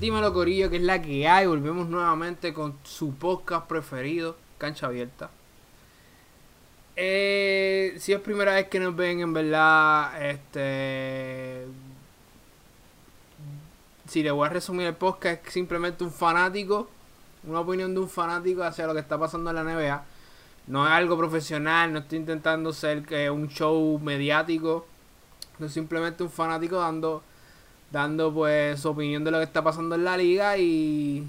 Dímelo 0.00 0.32
Corillo, 0.32 0.70
que 0.70 0.76
es 0.76 0.82
la 0.82 1.02
que 1.02 1.28
hay. 1.28 1.46
Volvemos 1.46 1.86
nuevamente 1.86 2.54
con 2.54 2.78
su 2.84 3.16
podcast 3.16 3.66
preferido, 3.66 4.34
Cancha 4.56 4.86
Abierta. 4.86 5.28
Eh, 6.96 7.96
si 7.98 8.14
es 8.14 8.20
primera 8.20 8.54
vez 8.54 8.68
que 8.68 8.80
nos 8.80 8.96
ven, 8.96 9.20
en 9.20 9.34
verdad, 9.34 10.26
este... 10.26 11.66
Si 14.08 14.22
le 14.22 14.30
voy 14.30 14.46
a 14.46 14.48
resumir 14.48 14.86
el 14.86 14.94
podcast, 14.94 15.46
es 15.46 15.52
simplemente 15.52 16.02
un 16.02 16.10
fanático, 16.10 16.88
una 17.44 17.60
opinión 17.60 17.92
de 17.92 18.00
un 18.00 18.08
fanático 18.08 18.62
hacia 18.62 18.86
lo 18.86 18.94
que 18.94 19.00
está 19.00 19.18
pasando 19.18 19.50
en 19.50 19.56
la 19.56 19.64
NBA. 19.64 20.02
No 20.68 20.86
es 20.86 20.92
algo 20.92 21.18
profesional, 21.18 21.92
no 21.92 21.98
estoy 21.98 22.20
intentando 22.20 22.72
ser 22.72 23.04
que 23.04 23.28
un 23.28 23.48
show 23.48 23.98
mediático. 23.98 24.86
No 25.58 25.66
es 25.66 25.72
simplemente 25.74 26.22
un 26.22 26.30
fanático 26.30 26.78
dando 26.78 27.22
dando 27.90 28.32
pues 28.32 28.80
su 28.80 28.90
opinión 28.90 29.24
de 29.24 29.30
lo 29.30 29.38
que 29.38 29.44
está 29.44 29.62
pasando 29.62 29.94
en 29.94 30.04
la 30.04 30.16
liga 30.16 30.56
y 30.58 31.26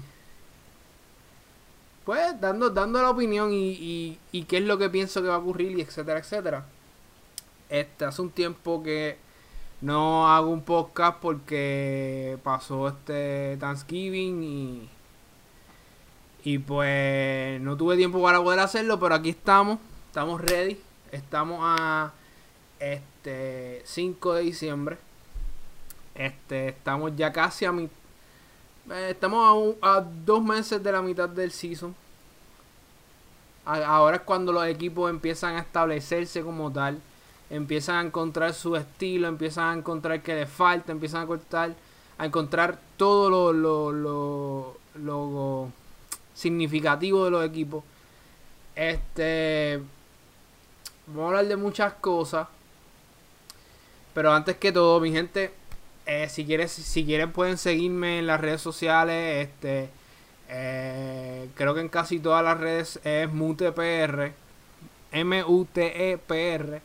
pues 2.04 2.40
dando, 2.40 2.70
dando 2.70 3.00
la 3.00 3.10
opinión 3.10 3.52
y, 3.52 4.18
y, 4.32 4.44
qué 4.44 4.58
es 4.58 4.64
lo 4.64 4.78
que 4.78 4.90
pienso 4.90 5.22
que 5.22 5.28
va 5.28 5.36
a 5.36 5.38
ocurrir 5.38 5.78
y 5.78 5.82
etcétera, 5.82 6.18
etcétera. 6.18 6.66
Este 7.68 8.04
hace 8.04 8.22
un 8.22 8.30
tiempo 8.30 8.82
que 8.82 9.18
no 9.80 10.28
hago 10.28 10.50
un 10.50 10.62
podcast 10.62 11.18
porque 11.20 12.38
pasó 12.42 12.88
este 12.88 13.56
Thanksgiving 13.58 14.42
y 14.42 14.88
y 16.44 16.58
pues 16.58 17.60
no 17.60 17.76
tuve 17.76 17.96
tiempo 17.96 18.20
para 18.20 18.42
poder 18.42 18.58
hacerlo, 18.58 18.98
pero 18.98 19.14
aquí 19.14 19.30
estamos, 19.30 19.78
estamos 20.08 20.40
ready, 20.40 20.76
estamos 21.12 21.60
a 21.62 22.12
este 22.80 23.82
5 23.84 24.34
de 24.34 24.42
diciembre 24.42 24.98
este, 26.26 26.68
estamos 26.68 27.14
ya 27.16 27.32
casi 27.32 27.64
a 27.64 27.72
mi, 27.72 27.88
eh, 28.90 29.08
estamos 29.10 29.76
a, 29.80 30.00
dos 30.00 30.42
meses 30.42 30.82
de 30.82 30.92
la 30.92 31.02
mitad 31.02 31.28
del 31.28 31.52
season. 31.52 31.94
ahora 33.64 34.16
es 34.16 34.22
cuando 34.22 34.52
los 34.52 34.66
equipos 34.66 35.08
empiezan 35.10 35.56
a 35.56 35.60
establecerse 35.60 36.42
como 36.42 36.70
tal. 36.72 37.00
Empiezan 37.50 37.96
a 37.96 38.00
encontrar 38.06 38.54
su 38.54 38.76
estilo, 38.76 39.28
empiezan 39.28 39.68
a 39.68 39.78
encontrar 39.78 40.22
que 40.22 40.34
les 40.34 40.48
falta, 40.48 40.90
empiezan 40.90 41.22
a 41.22 41.26
cortar, 41.26 41.74
a 42.18 42.26
encontrar 42.26 42.78
todo 42.96 43.28
lo, 43.28 43.52
lo, 43.52 43.92
lo, 43.92 44.76
lo 44.94 45.68
significativo 46.34 47.24
de 47.26 47.30
los 47.30 47.44
equipos. 47.44 47.84
Este. 48.74 49.82
Vamos 51.06 51.24
a 51.24 51.26
hablar 51.28 51.46
de 51.46 51.56
muchas 51.56 51.92
cosas. 51.94 52.48
Pero 54.14 54.32
antes 54.32 54.56
que 54.56 54.72
todo, 54.72 55.00
mi 55.00 55.12
gente, 55.12 55.52
eh, 56.06 56.28
si 56.28 56.44
quieres, 56.44 56.72
si 56.72 57.04
quieren 57.04 57.32
pueden 57.32 57.58
seguirme 57.58 58.18
en 58.18 58.26
las 58.26 58.40
redes 58.40 58.60
sociales. 58.60 59.48
Este, 59.48 59.88
eh, 60.48 61.48
creo 61.54 61.74
que 61.74 61.80
en 61.80 61.88
casi 61.88 62.18
todas 62.18 62.44
las 62.44 62.58
redes 62.58 63.00
es 63.04 63.32
MUTEPR, 63.32 64.32
M-U-T-E-P-R. 65.12 66.82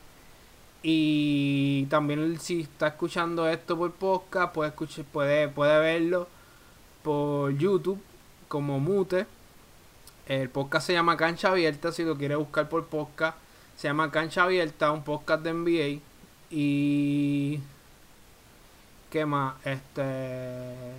Y 0.83 1.85
también 1.87 2.39
si 2.39 2.61
está 2.61 2.87
escuchando 2.87 3.47
esto 3.49 3.77
por 3.77 3.91
podcast, 3.93 4.53
puede, 4.53 4.69
escuchar, 4.69 5.05
puede, 5.05 5.47
puede 5.49 5.79
verlo 5.79 6.27
por 7.03 7.57
YouTube 7.57 8.01
como 8.47 8.79
Mute. 8.79 9.25
El 10.27 10.49
podcast 10.49 10.87
se 10.87 10.93
llama 10.93 11.17
Cancha 11.17 11.49
Abierta, 11.49 11.91
si 11.91 12.03
lo 12.03 12.17
quiere 12.17 12.35
buscar 12.35 12.69
por 12.69 12.85
podcast. 12.85 13.37
Se 13.75 13.87
llama 13.87 14.11
Cancha 14.11 14.43
Abierta, 14.43 14.91
un 14.91 15.03
podcast 15.03 15.43
de 15.43 15.53
NBA. 15.53 16.01
Y 16.49 17.59
¿Qué 19.09 19.25
más? 19.25 19.55
Este. 19.65 20.93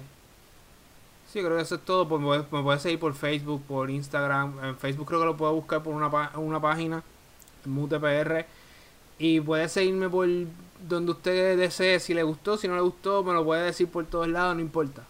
Sí, 1.33 1.41
creo 1.41 1.57
que 1.57 1.63
eso 1.63 1.75
es 1.75 1.85
todo. 1.85 2.09
Pues 2.09 2.51
me 2.51 2.63
puedes 2.63 2.83
seguir 2.83 2.99
por 2.99 3.15
Facebook, 3.15 3.63
por 3.67 3.91
Instagram. 3.91 4.65
En 4.65 4.77
Facebook 4.77 5.07
creo 5.07 5.21
que 5.21 5.27
lo 5.27 5.37
puedo 5.37 5.55
buscar 5.55 5.83
por 5.83 5.95
una, 5.95 6.09
una 6.37 6.61
página, 6.61 7.03
MUTPR. 7.67 8.47
Y 9.19 9.41
puedes 9.41 9.73
seguirme 9.73 10.09
por 10.09 10.29
donde 10.89 11.13
usted 11.13 11.59
desee. 11.59 12.01
Si 12.01 12.15
le 12.15 12.23
gustó, 12.23 12.57
si 12.57 12.69
no 12.69 12.77
le 12.77 12.83
gustó, 12.83 13.23
me 13.23 13.33
lo 13.35 13.45
puede 13.45 13.65
decir 13.65 13.89
por 13.89 14.07
todos 14.07 14.29
lados, 14.29 14.55
no 14.55 14.63
importa. 14.63 15.03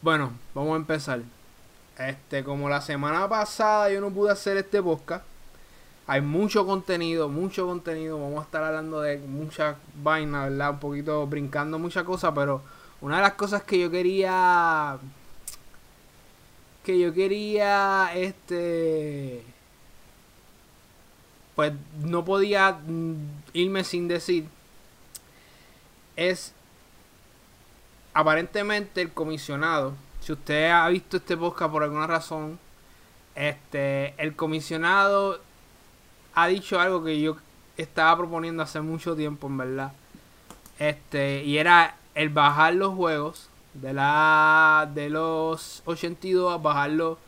Bueno, 0.00 0.32
vamos 0.54 0.74
a 0.74 0.76
empezar. 0.76 1.20
Este, 1.98 2.44
como 2.44 2.68
la 2.68 2.80
semana 2.80 3.28
pasada 3.28 3.90
yo 3.90 4.00
no 4.00 4.10
pude 4.10 4.30
hacer 4.30 4.56
este 4.56 4.80
podcast 4.80 5.24
hay 6.08 6.22
mucho 6.22 6.64
contenido, 6.64 7.28
mucho 7.28 7.66
contenido. 7.66 8.18
Vamos 8.18 8.40
a 8.40 8.44
estar 8.44 8.64
hablando 8.64 9.02
de 9.02 9.18
muchas 9.18 9.76
vainas, 10.02 10.48
¿verdad? 10.48 10.70
Un 10.70 10.78
poquito 10.80 11.26
brincando 11.26 11.78
muchas 11.78 12.02
cosas, 12.04 12.32
pero 12.34 12.62
una 13.02 13.16
de 13.16 13.22
las 13.22 13.34
cosas 13.34 13.62
que 13.62 13.78
yo 13.78 13.90
quería. 13.90 14.96
Que 16.82 16.98
yo 16.98 17.12
quería. 17.12 18.10
Este. 18.14 19.44
Pues 21.54 21.74
no 22.00 22.24
podía 22.24 22.78
irme 23.52 23.84
sin 23.84 24.08
decir. 24.08 24.48
Es. 26.16 26.54
Aparentemente 28.14 29.02
el 29.02 29.12
comisionado. 29.12 29.92
Si 30.22 30.32
usted 30.32 30.70
ha 30.70 30.88
visto 30.88 31.18
este 31.18 31.36
podcast 31.36 31.70
por 31.70 31.82
alguna 31.82 32.06
razón. 32.06 32.58
Este. 33.34 34.14
El 34.16 34.34
comisionado 34.34 35.46
ha 36.40 36.46
dicho 36.46 36.78
algo 36.78 37.02
que 37.02 37.20
yo 37.20 37.36
estaba 37.76 38.16
proponiendo 38.16 38.62
hace 38.62 38.80
mucho 38.80 39.16
tiempo, 39.16 39.48
en 39.48 39.56
verdad. 39.56 39.92
Este, 40.78 41.42
y 41.42 41.58
era 41.58 41.96
el 42.14 42.28
bajar 42.28 42.74
los 42.74 42.94
juegos 42.94 43.48
de 43.74 43.92
la 43.92 44.88
de 44.94 45.10
los 45.10 45.82
82 45.84 46.52
a 46.52 46.58
bajarlo 46.58 47.18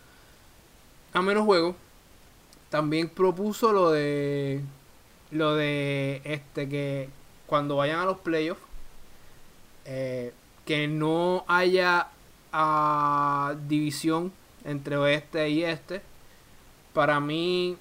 a 1.13 1.23
menos 1.23 1.45
juegos. 1.45 1.75
También 2.69 3.09
propuso 3.09 3.73
lo 3.73 3.91
de 3.91 4.61
lo 5.33 5.57
de 5.57 6.23
este 6.25 6.69
que 6.69 7.09
cuando 7.47 7.77
vayan 7.77 7.99
a 7.99 8.05
los 8.05 8.19
playoffs 8.19 8.63
eh, 9.87 10.33
que 10.65 10.87
no 10.87 11.45
haya 11.49 12.07
uh, 12.55 13.57
división 13.67 14.33
entre 14.65 14.97
oeste 14.97 15.51
y 15.51 15.65
este. 15.65 16.01
Para 16.93 17.19
mí 17.19 17.77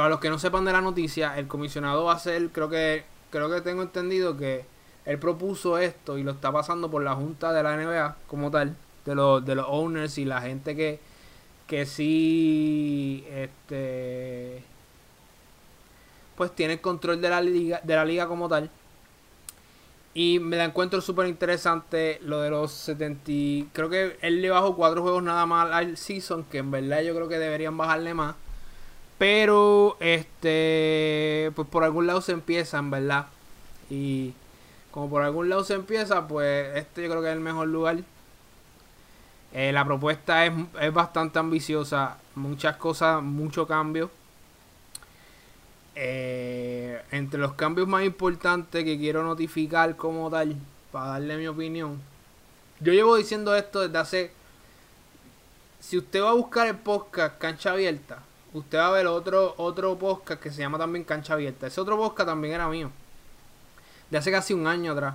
para 0.00 0.08
los 0.08 0.20
que 0.20 0.30
no 0.30 0.38
sepan 0.38 0.64
de 0.64 0.72
la 0.72 0.80
noticia, 0.80 1.38
el 1.38 1.46
comisionado 1.46 2.04
va 2.04 2.14
a 2.14 2.18
ser, 2.18 2.48
creo 2.52 2.70
que, 2.70 3.04
creo 3.28 3.50
que 3.50 3.60
tengo 3.60 3.82
entendido 3.82 4.34
que 4.34 4.64
él 5.04 5.18
propuso 5.18 5.76
esto 5.76 6.16
y 6.16 6.22
lo 6.22 6.30
está 6.30 6.50
pasando 6.50 6.90
por 6.90 7.02
la 7.02 7.14
junta 7.14 7.52
de 7.52 7.62
la 7.62 7.76
NBA 7.76 8.16
como 8.26 8.50
tal, 8.50 8.74
de 9.04 9.14
los, 9.14 9.44
de 9.44 9.56
los 9.56 9.66
owners 9.68 10.16
y 10.16 10.24
la 10.24 10.40
gente 10.40 10.74
que, 10.74 11.00
que 11.66 11.84
sí, 11.84 13.26
este, 13.30 14.62
pues 16.34 16.50
tiene 16.52 16.72
el 16.72 16.80
control 16.80 17.20
de 17.20 17.28
la 17.28 17.42
liga, 17.42 17.82
de 17.84 17.94
la 17.94 18.06
liga 18.06 18.26
como 18.26 18.48
tal. 18.48 18.70
Y 20.14 20.38
me 20.38 20.56
la 20.56 20.64
encuentro 20.64 21.02
súper 21.02 21.26
interesante 21.26 22.20
lo 22.22 22.40
de 22.40 22.48
los 22.48 22.72
70. 22.72 23.70
Creo 23.74 23.90
que 23.90 24.16
él 24.22 24.40
le 24.40 24.48
bajó 24.48 24.74
cuatro 24.76 25.02
juegos 25.02 25.22
nada 25.22 25.44
más 25.44 25.70
al 25.70 25.98
season, 25.98 26.44
que 26.44 26.56
en 26.56 26.70
verdad 26.70 27.02
yo 27.02 27.14
creo 27.14 27.28
que 27.28 27.38
deberían 27.38 27.76
bajarle 27.76 28.14
más. 28.14 28.34
Pero, 29.20 29.98
este, 30.00 31.52
pues 31.54 31.68
por 31.68 31.84
algún 31.84 32.06
lado 32.06 32.22
se 32.22 32.32
empiezan, 32.32 32.90
¿verdad? 32.90 33.26
Y 33.90 34.32
como 34.90 35.10
por 35.10 35.22
algún 35.22 35.50
lado 35.50 35.62
se 35.62 35.74
empieza, 35.74 36.26
pues 36.26 36.74
este 36.74 37.02
yo 37.02 37.10
creo 37.10 37.20
que 37.20 37.28
es 37.28 37.34
el 37.34 37.40
mejor 37.40 37.68
lugar. 37.68 37.98
Eh, 39.52 39.72
la 39.72 39.84
propuesta 39.84 40.46
es, 40.46 40.54
es, 40.80 40.94
bastante 40.94 41.38
ambiciosa, 41.38 42.16
muchas 42.34 42.76
cosas, 42.76 43.22
mucho 43.22 43.66
cambio. 43.66 44.10
Eh, 45.96 47.02
entre 47.10 47.40
los 47.40 47.52
cambios 47.52 47.86
más 47.86 48.04
importantes 48.04 48.84
que 48.84 48.96
quiero 48.96 49.22
notificar 49.22 49.96
como 49.96 50.30
tal, 50.30 50.56
para 50.92 51.08
darle 51.08 51.36
mi 51.36 51.46
opinión. 51.46 52.00
Yo 52.80 52.94
llevo 52.94 53.16
diciendo 53.16 53.54
esto 53.54 53.80
desde 53.80 53.98
hace... 53.98 54.32
Si 55.78 55.98
usted 55.98 56.22
va 56.22 56.30
a 56.30 56.34
buscar 56.34 56.68
el 56.68 56.76
podcast 56.76 57.36
Cancha 57.36 57.72
Abierta, 57.72 58.22
usted 58.52 58.78
va 58.78 58.88
a 58.88 58.92
ver 58.92 59.06
otro, 59.06 59.54
otro 59.58 59.98
podcast 59.98 60.42
que 60.42 60.50
se 60.50 60.60
llama 60.60 60.78
también 60.78 61.04
Cancha 61.04 61.34
Abierta. 61.34 61.66
Ese 61.66 61.80
otro 61.80 61.96
podcast 61.96 62.28
también 62.28 62.54
era 62.54 62.68
mío. 62.68 62.90
De 64.10 64.18
hace 64.18 64.30
casi 64.30 64.54
un 64.54 64.66
año 64.66 64.92
atrás. 64.92 65.14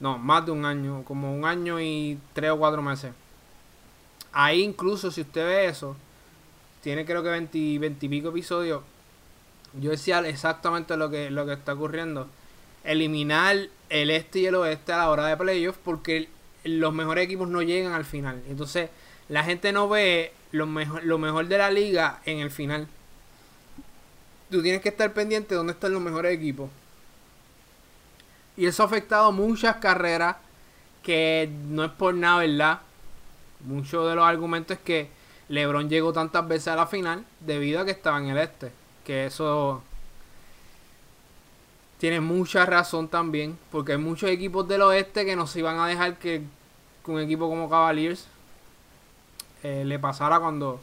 No, 0.00 0.18
más 0.18 0.44
de 0.44 0.52
un 0.52 0.64
año. 0.64 1.04
Como 1.04 1.34
un 1.34 1.44
año 1.44 1.80
y 1.80 2.18
tres 2.32 2.50
o 2.50 2.58
cuatro 2.58 2.82
meses. 2.82 3.12
Ahí 4.32 4.62
incluso 4.62 5.10
si 5.10 5.22
usted 5.22 5.44
ve 5.44 5.66
eso, 5.66 5.96
tiene 6.82 7.04
creo 7.04 7.22
que 7.22 7.30
20, 7.30 7.58
y 7.58 8.08
pico 8.08 8.28
episodios. 8.28 8.82
Yo 9.80 9.90
decía 9.90 10.20
exactamente 10.20 10.96
lo 10.96 11.10
que, 11.10 11.30
lo 11.30 11.46
que 11.46 11.54
está 11.54 11.74
ocurriendo. 11.74 12.28
Eliminar 12.84 13.56
el 13.88 14.10
este 14.10 14.40
y 14.40 14.46
el 14.46 14.54
oeste 14.54 14.92
a 14.92 14.98
la 14.98 15.10
hora 15.10 15.26
de 15.26 15.36
playoffs 15.36 15.78
porque 15.84 16.28
los 16.64 16.92
mejores 16.92 17.24
equipos 17.24 17.48
no 17.48 17.62
llegan 17.62 17.92
al 17.92 18.04
final. 18.04 18.42
Entonces 18.48 18.90
la 19.28 19.42
gente 19.44 19.72
no 19.72 19.88
ve 19.88 20.32
lo 20.52 20.66
mejor, 20.66 21.04
lo 21.04 21.18
mejor 21.18 21.46
de 21.48 21.58
la 21.58 21.70
liga 21.70 22.20
en 22.24 22.40
el 22.40 22.50
final. 22.50 22.88
Tú 24.50 24.62
tienes 24.62 24.80
que 24.80 24.90
estar 24.90 25.12
pendiente 25.12 25.50
de 25.50 25.56
dónde 25.56 25.72
están 25.72 25.92
los 25.92 26.02
mejores 26.02 26.32
equipos. 26.32 26.70
Y 28.56 28.66
eso 28.66 28.82
ha 28.82 28.86
afectado 28.86 29.32
muchas 29.32 29.76
carreras 29.76 30.36
que 31.02 31.50
no 31.68 31.84
es 31.84 31.92
por 31.92 32.14
nada, 32.14 32.38
¿verdad? 32.38 32.80
Muchos 33.60 34.08
de 34.08 34.14
los 34.14 34.24
argumentos 34.24 34.76
es 34.76 34.82
que 34.82 35.10
LeBron 35.48 35.88
llegó 35.88 36.12
tantas 36.12 36.46
veces 36.48 36.68
a 36.68 36.76
la 36.76 36.86
final 36.86 37.24
debido 37.40 37.80
a 37.80 37.84
que 37.84 37.90
estaba 37.90 38.18
en 38.18 38.28
el 38.28 38.38
este. 38.38 38.72
Que 39.04 39.26
eso 39.26 39.82
tiene 41.98 42.20
mucha 42.20 42.66
razón 42.66 43.08
también, 43.08 43.58
porque 43.70 43.92
hay 43.92 43.98
muchos 43.98 44.30
equipos 44.30 44.66
del 44.68 44.82
oeste 44.82 45.24
que 45.24 45.36
no 45.36 45.46
se 45.46 45.60
iban 45.60 45.78
a 45.78 45.86
dejar 45.86 46.18
que, 46.18 46.42
un 47.06 47.20
equipo 47.20 47.48
como 47.48 47.70
Cavaliers 47.70 48.26
eh, 49.66 49.84
le 49.84 49.98
pasara 49.98 50.38
cuando, 50.38 50.80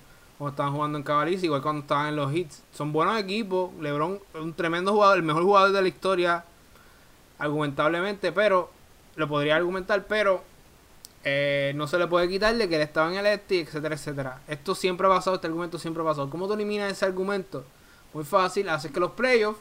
estaban 0.49 0.73
jugando 0.73 0.97
en 0.97 1.05
Cavaliers, 1.05 1.41
igual 1.41 1.61
cuando 1.61 1.83
estaban 1.83 2.07
en 2.07 2.17
los 2.17 2.33
hits. 2.33 2.63
Son 2.73 2.91
buenos 2.91 3.17
equipos, 3.17 3.71
LeBron 3.79 4.19
un 4.33 4.53
tremendo 4.53 4.91
jugador, 4.91 5.17
el 5.17 5.23
mejor 5.23 5.43
jugador 5.43 5.71
de 5.71 5.81
la 5.81 5.87
historia, 5.87 6.43
argumentablemente, 7.39 8.33
pero 8.33 8.69
lo 9.15 9.29
podría 9.29 9.55
argumentar, 9.55 10.05
pero 10.05 10.43
eh, 11.23 11.71
no 11.75 11.87
se 11.87 11.97
le 11.97 12.07
puede 12.07 12.27
quitar 12.27 12.53
de 12.57 12.67
que 12.67 12.75
él 12.75 12.81
estaba 12.81 13.09
en 13.09 13.19
el 13.19 13.25
este, 13.27 13.61
etcétera, 13.61 13.95
etcétera. 13.95 14.41
Esto 14.49 14.75
siempre 14.75 15.07
ha 15.07 15.11
pasado, 15.11 15.37
este 15.37 15.47
argumento 15.47 15.79
siempre 15.79 16.03
ha 16.03 16.05
pasado. 16.05 16.29
¿Cómo 16.29 16.47
tú 16.47 16.53
eliminas 16.53 16.91
ese 16.91 17.05
argumento? 17.05 17.63
Muy 18.13 18.25
fácil, 18.25 18.67
haces 18.67 18.91
que 18.91 18.99
los 18.99 19.11
playoffs 19.11 19.59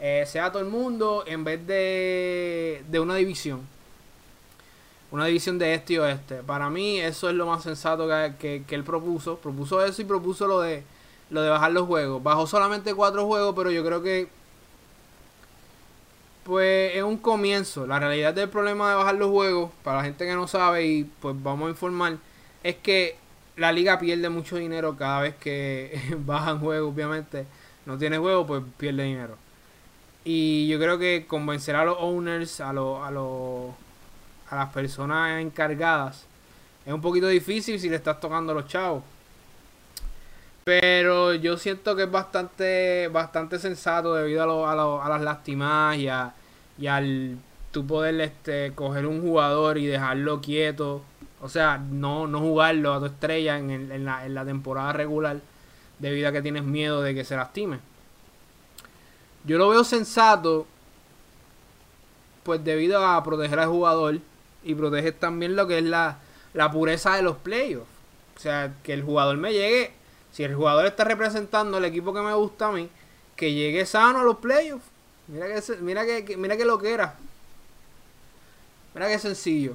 eh, 0.00 0.24
sea 0.26 0.50
todo 0.50 0.60
el 0.60 0.68
mundo 0.68 1.22
en 1.24 1.44
vez 1.44 1.64
de, 1.64 2.84
de 2.88 2.98
una 2.98 3.14
división. 3.14 3.75
Una 5.10 5.26
división 5.26 5.58
de 5.58 5.74
este 5.74 5.94
y 5.94 5.98
oeste. 5.98 6.36
Para 6.36 6.68
mí 6.68 6.98
eso 6.98 7.28
es 7.28 7.34
lo 7.34 7.46
más 7.46 7.62
sensato 7.62 8.08
que, 8.38 8.64
él 8.68 8.84
propuso. 8.84 9.36
Propuso 9.36 9.84
eso 9.84 10.02
y 10.02 10.04
propuso 10.04 10.46
lo 10.46 10.60
de, 10.60 10.82
lo 11.30 11.42
de 11.42 11.50
bajar 11.50 11.72
los 11.72 11.86
juegos. 11.86 12.22
Bajó 12.22 12.46
solamente 12.46 12.94
cuatro 12.94 13.26
juegos, 13.26 13.54
pero 13.56 13.70
yo 13.70 13.84
creo 13.84 14.02
que 14.02 14.28
pues 16.44 16.94
es 16.94 17.02
un 17.02 17.16
comienzo. 17.16 17.86
La 17.86 17.98
realidad 17.98 18.34
del 18.34 18.48
problema 18.48 18.90
de 18.90 18.96
bajar 18.96 19.16
los 19.16 19.30
juegos, 19.30 19.70
para 19.82 19.98
la 19.98 20.04
gente 20.04 20.26
que 20.26 20.34
no 20.34 20.46
sabe 20.46 20.86
y 20.86 21.04
pues 21.04 21.34
vamos 21.42 21.66
a 21.66 21.70
informar, 21.70 22.18
es 22.62 22.76
que 22.76 23.16
la 23.56 23.72
liga 23.72 23.98
pierde 23.98 24.28
mucho 24.28 24.56
dinero 24.56 24.96
cada 24.96 25.22
vez 25.22 25.34
que 25.36 26.00
bajan 26.24 26.60
juegos, 26.60 26.94
obviamente. 26.94 27.46
No 27.84 27.98
tiene 27.98 28.18
juego, 28.18 28.46
pues 28.46 28.62
pierde 28.76 29.04
dinero. 29.04 29.36
Y 30.24 30.66
yo 30.68 30.78
creo 30.78 30.98
que 30.98 31.26
convencer 31.28 31.76
a 31.76 31.84
los 31.84 31.96
owners, 32.00 32.60
a, 32.60 32.72
los 32.72 33.00
a, 33.00 33.10
a 34.50 34.56
las 34.56 34.72
personas 34.72 35.40
encargadas, 35.40 36.26
es 36.84 36.92
un 36.92 37.00
poquito 37.00 37.26
difícil 37.26 37.80
si 37.80 37.88
le 37.88 37.96
estás 37.96 38.20
tocando 38.20 38.52
a 38.52 38.54
los 38.54 38.68
chavos. 38.68 39.02
Pero 40.64 41.34
yo 41.34 41.56
siento 41.56 41.94
que 41.94 42.04
es 42.04 42.10
bastante 42.10 43.08
bastante 43.08 43.58
sensato 43.58 44.14
debido 44.14 44.42
a, 44.66 44.74
lo, 44.74 45.02
a, 45.02 45.08
las 45.08 45.20
lástimas 45.20 45.96
y, 45.96 46.08
a, 46.08 46.34
y 46.78 46.86
al 46.86 47.38
tú 47.70 47.86
poder 47.86 48.20
este, 48.20 48.72
coger 48.74 49.06
un 49.06 49.20
jugador 49.20 49.78
y 49.78 49.86
dejarlo 49.86 50.40
quieto. 50.40 51.02
O 51.40 51.48
sea, 51.48 51.78
no, 51.78 52.26
no 52.26 52.40
jugarlo 52.40 52.94
a 52.94 52.98
tu 52.98 53.06
estrella 53.06 53.58
en, 53.58 53.70
en, 53.70 54.04
la, 54.04 54.26
en 54.26 54.34
la 54.34 54.44
temporada 54.44 54.92
regular 54.92 55.40
debido 55.98 56.28
a 56.28 56.32
que 56.32 56.42
tienes 56.42 56.64
miedo 56.64 57.02
de 57.02 57.14
que 57.14 57.24
se 57.24 57.36
lastime. 57.36 57.78
Yo 59.44 59.58
lo 59.58 59.68
veo 59.68 59.84
sensato, 59.84 60.66
pues 62.42 62.64
debido 62.64 63.06
a 63.06 63.22
proteger 63.22 63.60
al 63.60 63.68
jugador 63.68 64.20
y 64.62 64.74
proteger 64.74 65.14
también 65.14 65.56
lo 65.56 65.66
que 65.66 65.78
es 65.78 65.84
la, 65.84 66.18
pureza 66.72 67.16
de 67.16 67.22
los 67.22 67.36
playoffs. 67.36 67.88
O 68.36 68.40
sea, 68.40 68.74
que 68.82 68.92
el 68.92 69.02
jugador 69.02 69.36
me 69.36 69.52
llegue, 69.52 69.92
si 70.32 70.44
el 70.44 70.54
jugador 70.54 70.86
está 70.86 71.04
representando 71.04 71.78
el 71.78 71.84
equipo 71.84 72.12
que 72.12 72.20
me 72.20 72.34
gusta 72.34 72.68
a 72.68 72.72
mí, 72.72 72.88
que 73.34 73.52
llegue 73.52 73.86
sano 73.86 74.20
a 74.20 74.24
los 74.24 74.36
playoffs. 74.36 74.84
Mira 75.28 75.46
que, 75.46 75.76
mira 75.80 76.06
que, 76.06 76.36
mira 76.36 76.56
que 76.56 76.64
lo 76.64 76.78
que 76.78 76.92
era. 76.92 77.16
Mira 78.94 79.08
que 79.08 79.18
sencillo. 79.18 79.74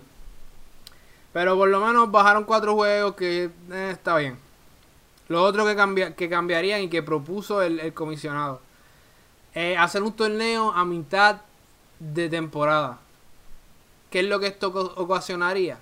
Pero 1.33 1.55
por 1.55 1.69
lo 1.69 1.79
menos 1.79 2.11
bajaron 2.11 2.43
cuatro 2.43 2.75
juegos 2.75 3.15
que 3.15 3.49
eh, 3.71 3.89
está 3.91 4.17
bien. 4.17 4.37
Lo 5.27 5.43
otro 5.43 5.65
que, 5.65 5.75
cambia, 5.75 6.15
que 6.15 6.29
cambiarían 6.29 6.81
y 6.81 6.89
que 6.89 7.01
propuso 7.01 7.61
el 7.61 7.93
comisionado 7.93 8.61
eh, 9.53 9.75
hacer 9.77 10.01
un 10.01 10.13
torneo 10.13 10.71
a 10.71 10.85
mitad 10.85 11.41
de 11.99 12.29
temporada. 12.29 12.99
¿Qué 14.11 14.19
es 14.19 14.25
lo 14.25 14.39
que 14.39 14.47
esto 14.47 14.67
ocasionaría? 14.97 15.79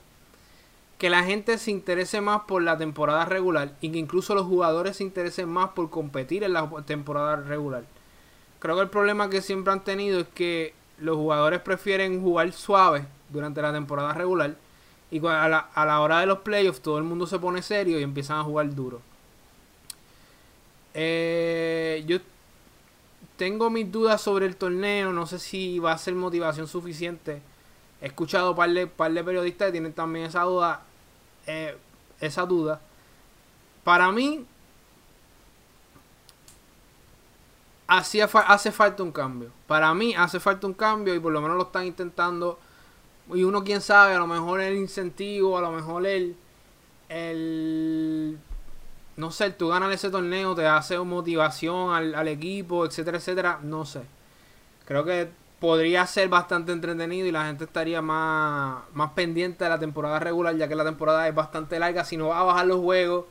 Que 0.98 1.10
la 1.10 1.24
gente 1.24 1.58
se 1.58 1.72
interese 1.72 2.22
más 2.22 2.42
por 2.42 2.62
la 2.62 2.78
temporada 2.78 3.26
regular 3.26 3.76
y 3.82 3.92
que 3.92 3.98
incluso 3.98 4.36
los 4.36 4.46
jugadores 4.46 4.98
se 4.98 5.04
interesen 5.04 5.50
más 5.50 5.72
por 5.72 5.90
competir 5.90 6.44
en 6.44 6.54
la 6.54 6.70
temporada 6.86 7.36
regular. 7.38 7.84
Creo 8.60 8.76
que 8.76 8.84
el 8.84 8.90
problema 8.90 9.30
que 9.30 9.42
siempre 9.42 9.74
han 9.74 9.84
tenido 9.84 10.22
es 10.22 10.28
que 10.28 10.74
los 11.00 11.18
jugadores 11.18 11.60
prefieren 11.62 12.22
jugar 12.22 12.52
suave 12.54 13.06
durante 13.30 13.62
la 13.62 13.74
temporada 13.74 14.14
regular 14.14 14.56
y 15.12 15.26
a 15.26 15.50
la, 15.50 15.60
a 15.74 15.86
la 15.86 16.00
hora 16.02 16.20
de 16.20 16.26
los 16.28 16.40
playoffs 16.40 16.82
todo 16.82 16.98
el 16.98 17.04
mundo 17.04 17.26
se 17.26 17.40
pone 17.40 17.62
serio 17.62 18.00
y 18.00 18.04
empiezan 18.04 18.38
a 18.38 18.44
jugar 18.44 18.74
duro. 18.76 19.02
Eh, 20.94 22.04
yo 22.06 22.20
tengo 23.38 23.70
mis 23.70 23.92
dudas 23.92 24.22
sobre 24.22 24.46
el 24.46 24.56
torneo. 24.56 25.14
No 25.14 25.26
sé 25.26 25.40
si 25.40 25.80
va 25.80 25.94
a 25.94 25.98
ser 25.98 26.14
motivación 26.14 26.68
suficiente. 26.68 27.42
He 28.02 28.08
escuchado 28.08 28.56
par 28.56 28.70
de, 28.70 28.88
par 28.88 29.12
de 29.12 29.24
periodistas 29.24 29.68
que 29.68 29.72
tienen 29.74 29.94
también 29.94 30.26
esa 30.26 30.44
duda. 30.44 30.82
Eh, 31.48 31.76
esa 32.20 32.46
duda. 32.46 32.82
Para 33.84 34.12
mí, 34.12 34.46
hacía 37.88 38.26
hace 38.26 38.72
falta 38.72 39.04
un 39.04 39.12
cambio. 39.12 39.52
Para 39.68 39.94
mí 39.94 40.14
hace 40.16 40.40
falta 40.40 40.68
un 40.68 40.74
cambio 40.74 41.16
y 41.16 41.20
por 41.20 41.34
lo 41.34 41.42
menos 41.42 41.58
lo 41.58 41.64
están 41.64 41.86
intentando. 41.86 42.60
Y 43.34 43.44
uno, 43.44 43.64
quién 43.64 43.82
sabe, 43.82 44.16
a 44.16 44.20
lo 44.20 44.28
mejor 44.28 44.62
el 44.62 44.76
incentivo, 44.76 45.58
a 45.58 45.62
lo 45.62 45.72
mejor 45.72 46.06
el, 46.06 46.36
el 47.10 48.40
no 49.20 49.32
sé, 49.32 49.52
tú 49.52 49.68
ganas 49.68 49.94
ese 49.94 50.10
torneo, 50.10 50.56
te 50.56 50.66
hace 50.66 50.98
motivación 51.00 51.94
al, 51.94 52.28
equipo, 52.30 52.86
etcétera, 52.86 53.18
etcétera, 53.18 53.60
no 53.62 53.86
sé. 53.86 54.02
Creo 54.86 55.04
que 55.04 55.30
podría 55.60 56.06
ser 56.06 56.30
bastante 56.30 56.72
entretenido 56.72 57.28
y 57.28 57.32
la 57.32 57.46
gente 57.46 57.66
estaría 57.66 58.02
más, 58.02 58.84
más 58.94 59.12
pendiente 59.12 59.64
de 59.64 59.70
la 59.70 59.80
temporada 59.80 60.20
regular, 60.20 60.56
ya 60.56 60.68
que 60.68 60.76
la 60.76 60.86
temporada 60.86 61.28
es 61.28 61.36
bastante 61.36 61.80
larga. 61.80 62.06
Si 62.06 62.18
no 62.18 62.30
va 62.30 62.40
a 62.40 62.44
bajar 62.44 62.68
los 62.68 62.80
juegos, 62.80 63.26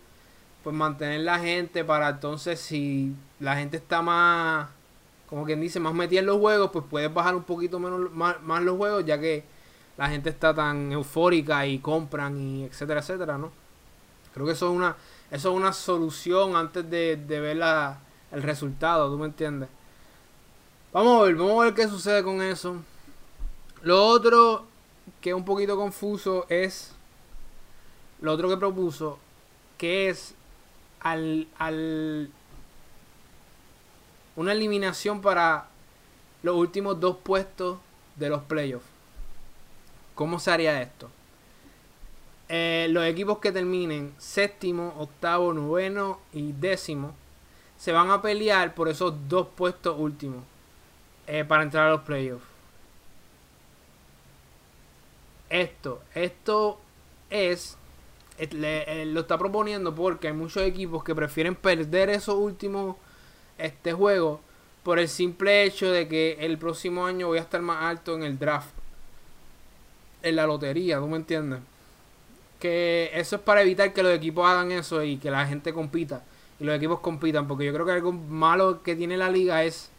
pues 0.63 0.75
mantener 0.75 1.21
la 1.21 1.39
gente 1.39 1.85
para 1.85 2.09
entonces, 2.11 2.61
si 2.61 3.15
la 3.41 3.57
gente 3.57 3.77
está 3.79 4.03
más, 4.03 4.69
como 5.29 5.45
quien 5.45 5.61
dice, 5.61 5.81
más 5.81 5.95
metida 5.95 6.21
en 6.21 6.27
los 6.27 6.39
juegos, 6.39 6.71
pues 6.73 6.85
puedes 6.89 7.13
bajar 7.13 7.35
un 7.35 7.45
poquito 7.45 7.79
menos 7.79 8.11
más, 8.13 8.43
más 8.43 8.63
los 8.63 8.77
juegos, 8.77 9.05
ya 9.07 9.19
que 9.19 9.45
la 9.97 10.09
gente 10.09 10.31
está 10.31 10.55
tan 10.55 10.93
eufórica 10.93 11.67
y 11.67 11.79
compran 11.79 12.39
y 12.39 12.65
etcétera, 12.65 13.01
etcétera, 13.01 13.39
¿no? 13.39 13.51
Creo 14.35 14.47
que 14.47 14.53
eso 14.53 14.71
es 14.71 14.77
una 14.77 14.97
eso 15.31 15.51
es 15.51 15.57
una 15.57 15.73
solución 15.73 16.57
antes 16.57 16.89
de, 16.89 17.17
ver 17.29 17.57
la, 17.57 17.99
el 18.33 18.43
resultado, 18.43 19.11
¿tú 19.11 19.19
me 19.19 19.27
entiendes? 19.27 19.69
Vamos 20.99 21.21
a 21.21 21.25
ver, 21.27 21.37
vamos 21.37 21.61
a 21.61 21.65
ver 21.67 21.75
qué 21.75 21.87
sucede 21.87 22.25
con 22.25 22.43
eso. 22.43 22.75
Lo 23.83 24.05
otro 24.05 24.67
que 25.21 25.31
es 25.31 25.37
un 25.37 25.45
poquito 25.45 25.77
confuso 25.77 26.45
es 26.49 26.93
lo 28.21 28.33
otro 28.33 28.49
que 28.49 28.57
propuso, 28.57 29.21
que 29.77 30.09
es 30.09 30.35
al, 30.99 31.47
al 31.57 32.33
una 34.35 34.51
eliminación 34.51 35.21
para 35.21 35.69
los 36.43 36.57
últimos 36.57 36.99
dos 36.99 37.19
puestos 37.19 37.79
de 38.17 38.31
los 38.31 38.43
playoffs. 38.43 38.85
¿Cómo 40.17 40.41
se 40.41 40.51
haría 40.51 40.83
esto? 40.83 41.09
Eh, 42.49 42.89
los 42.91 43.05
equipos 43.05 43.39
que 43.39 43.53
terminen 43.53 44.17
séptimo, 44.19 44.97
octavo, 44.99 45.55
noveno 45.55 46.19
y 46.33 46.51
décimo 46.51 47.15
se 47.77 47.93
van 47.93 48.11
a 48.11 48.21
pelear 48.21 48.75
por 48.75 48.89
esos 48.89 49.15
dos 49.29 49.47
puestos 49.55 49.95
últimos 49.97 50.43
eh, 51.29 51.45
para 51.45 51.63
entrar 51.63 51.87
a 51.87 51.91
los 51.91 52.01
playoffs. 52.01 52.45
Esto, 55.49 56.03
esto 56.15 56.81
es, 57.31 57.79
eh, 58.39 59.05
lo 59.07 59.21
está 59.21 59.39
proponiendo 59.39 59.95
porque 59.95 60.27
hay 60.29 60.35
muchos 60.35 60.63
equipos 60.65 61.05
que 61.05 61.15
prefieren 61.15 61.55
perder 61.55 62.11
esos 62.11 62.35
últimos 62.35 62.97
este 63.57 63.93
juego 63.93 64.41
por 64.83 64.99
el 64.99 65.09
simple 65.09 65.65
hecho 65.65 65.91
de 65.91 66.09
que 66.09 66.39
el 66.41 66.59
próximo 66.59 67.07
año 67.07 67.29
voy 67.29 67.39
a 67.39 67.43
estar 67.43 67.63
más 67.63 67.85
alto 67.85 68.15
en 68.15 68.25
el 68.25 68.39
draft, 68.39 68.71
en 70.23 70.37
la 70.37 70.47
lotería, 70.47 70.99
¿tú 70.99 71.07
me 71.07 71.17
entiendes? 71.17 71.61
que 72.59 73.11
eso 73.15 73.37
es 73.37 73.43
para 73.43 73.63
evitar 73.63 73.93
que 73.93 74.03
los 74.03 74.13
equipos 74.13 74.47
hagan 74.47 74.73
eso 74.73 75.03
y 75.03 75.19
que 75.19 75.31
la 75.31 75.47
gente 75.47 75.73
compita 75.73 76.23
y 76.61 76.65
los 76.65 76.77
equipos 76.77 77.01
compitan, 77.01 77.47
porque 77.47 77.65
yo 77.65 77.73
creo 77.73 77.87
que 77.87 77.93
algo 77.93 78.13
malo 78.13 78.83
que 78.83 78.97
tiene 78.97 79.17
la 79.17 79.31
liga 79.31 79.63
es 79.63 79.91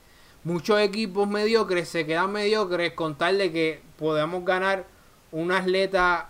muchos 0.43 0.79
equipos 0.79 1.27
mediocres 1.27 1.89
se 1.89 2.05
quedan 2.05 2.31
mediocres 2.31 2.93
con 2.93 3.17
tal 3.17 3.37
de 3.37 3.51
que 3.51 3.81
podamos 3.97 4.45
ganar 4.45 4.85
un 5.31 5.51
atleta 5.51 6.29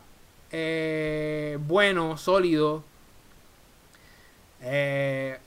eh, 0.52 1.58
bueno, 1.62 2.18
sólido. 2.18 2.84
Eh, 4.62 5.38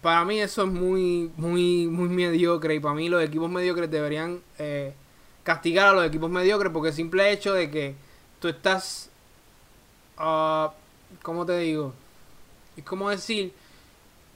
para 0.00 0.24
mí 0.24 0.40
eso 0.40 0.62
es 0.64 0.68
muy, 0.70 1.30
muy, 1.36 1.86
muy 1.88 2.08
mediocre 2.08 2.74
y 2.74 2.80
para 2.80 2.94
mí 2.94 3.08
los 3.08 3.22
equipos 3.22 3.50
mediocres 3.50 3.90
deberían 3.90 4.40
eh, 4.58 4.94
castigar 5.42 5.88
a 5.88 5.92
los 5.92 6.06
equipos 6.06 6.30
mediocres 6.30 6.72
porque 6.72 6.88
el 6.88 6.94
simple 6.94 7.30
hecho 7.32 7.52
de 7.52 7.70
que 7.70 7.94
tú 8.40 8.48
estás, 8.48 9.10
uh, 10.18 10.68
¿cómo 11.22 11.44
te 11.44 11.58
digo? 11.58 11.92
Es 12.76 12.84
como 12.84 13.10
decir, 13.10 13.52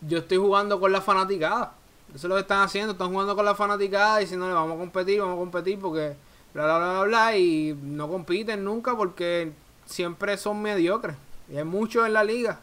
yo 0.03 0.19
estoy 0.19 0.37
jugando 0.37 0.79
con 0.79 0.93
la 0.93 1.01
fanaticada. 1.01 1.73
Eso 2.15 2.27
es 2.27 2.29
lo 2.29 2.37
que 2.37 2.43
están 2.43 2.63
haciendo, 2.63 2.93
están 2.93 3.11
jugando 3.11 3.35
con 3.35 3.45
la 3.45 3.57
fanaticada 3.57 4.19
diciéndole 4.19 4.55
vamos 4.55 4.77
a 4.77 4.79
competir, 4.79 5.21
vamos 5.21 5.35
a 5.35 5.39
competir 5.39 5.81
porque 5.81 6.15
bla 6.55 6.65
bla 6.65 6.79
bla 6.79 7.03
bla 7.03 7.37
y 7.37 7.77
no 7.83 8.09
compiten 8.09 8.63
nunca 8.63 8.97
porque 8.97 9.53
siempre 9.85 10.37
son 10.37 10.63
mediocres. 10.63 11.17
Y 11.51 11.57
hay 11.57 11.65
muchos 11.65 12.07
en 12.07 12.13
la 12.13 12.23
liga. 12.23 12.61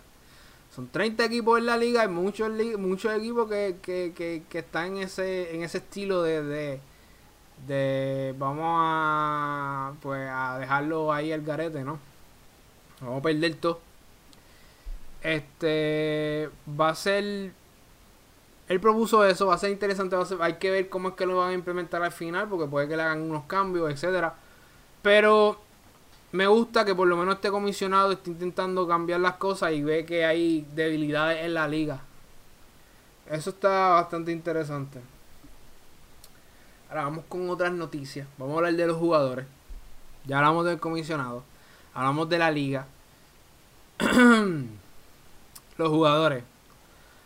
Son 0.74 0.88
30 0.88 1.26
equipos 1.26 1.60
en 1.60 1.66
la 1.66 1.76
liga, 1.76 2.04
hay 2.04 2.08
muchos, 2.08 2.50
muchos 2.78 3.14
equipos 3.14 3.50
que, 3.50 3.76
que, 3.82 4.14
que, 4.16 4.44
que 4.50 4.60
están 4.60 4.96
en 4.96 5.04
ese, 5.04 5.54
en 5.54 5.64
ese 5.64 5.80
estilo 5.80 6.24
de, 6.24 6.42
de, 6.44 6.80
de, 7.68 8.34
vamos 8.38 8.66
a 8.70 9.94
pues 10.02 10.30
a 10.32 10.60
dejarlo 10.60 11.12
ahí 11.12 11.34
al 11.34 11.42
garete, 11.42 11.84
¿no? 11.84 12.00
Vamos 13.02 13.20
a 13.20 13.22
perder 13.22 13.56
todo. 13.56 13.82
Este 15.22 16.50
va 16.80 16.90
a 16.90 16.96
ser 16.96 17.52
él 18.72 18.80
propuso 18.80 19.26
eso, 19.26 19.48
va 19.48 19.56
a 19.56 19.58
ser 19.58 19.70
interesante, 19.70 20.16
va 20.16 20.24
a 20.24 20.46
hay 20.46 20.54
que 20.54 20.72
ver 20.72 20.88
cómo 20.90 21.10
es 21.10 21.16
que 21.16 21.26
lo 21.26 21.38
van 21.38 21.50
a 21.50 21.54
implementar 21.54 22.02
al 22.02 22.12
final, 22.12 22.48
porque 22.48 22.68
puede 22.68 22.88
que 22.88 22.96
le 22.96 23.04
hagan 23.04 23.22
unos 23.22 23.44
cambios, 23.44 23.92
etcétera. 23.92 24.34
Pero 25.02 25.60
me 26.32 26.48
gusta 26.48 26.86
que 26.86 26.96
por 26.96 27.08
lo 27.08 27.18
menos 27.18 27.36
este 27.36 27.52
comisionado 27.52 28.14
esté 28.14 28.30
intentando 28.30 28.88
cambiar 28.88 29.20
las 29.20 29.34
cosas 29.34 29.74
y 29.74 29.84
ve 29.84 30.06
que 30.06 30.24
hay 30.24 30.66
debilidades 30.74 31.44
en 31.44 31.54
la 31.54 31.68
liga. 31.68 32.00
Eso 33.30 33.50
está 33.50 33.90
bastante 33.90 34.32
interesante. 34.32 35.02
Ahora 36.90 37.04
vamos 37.04 37.26
con 37.28 37.50
otras 37.50 37.74
noticias. 37.74 38.26
Vamos 38.38 38.54
a 38.54 38.58
hablar 38.60 38.74
de 38.74 38.88
los 38.88 38.98
jugadores. 38.98 39.46
Ya 40.26 40.38
hablamos 40.38 40.66
del 40.66 40.80
comisionado. 40.80 41.44
Hablamos 41.94 42.30
de 42.30 42.38
la 42.38 42.52
liga. 42.52 42.88
los 45.78 45.90
jugadores. 45.90 46.44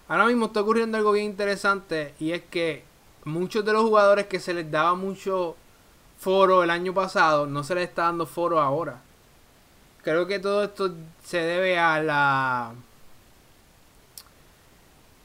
Ahora 0.07 0.25
mismo 0.25 0.47
está 0.47 0.61
ocurriendo 0.61 0.97
algo 0.97 1.11
bien 1.11 1.25
interesante 1.25 2.13
y 2.19 2.31
es 2.31 2.43
que 2.43 2.83
muchos 3.23 3.65
de 3.65 3.73
los 3.73 3.83
jugadores 3.83 4.27
que 4.27 4.39
se 4.39 4.53
les 4.53 4.69
daba 4.69 4.95
mucho 4.95 5.55
foro 6.19 6.63
el 6.63 6.69
año 6.69 6.93
pasado 6.93 7.47
no 7.47 7.63
se 7.63 7.75
les 7.75 7.89
está 7.89 8.03
dando 8.03 8.25
foro 8.25 8.59
ahora. 8.59 9.01
Creo 10.03 10.27
que 10.27 10.39
todo 10.39 10.63
esto 10.63 10.93
se 11.23 11.39
debe 11.39 11.79
a 11.79 12.01
la... 12.01 12.73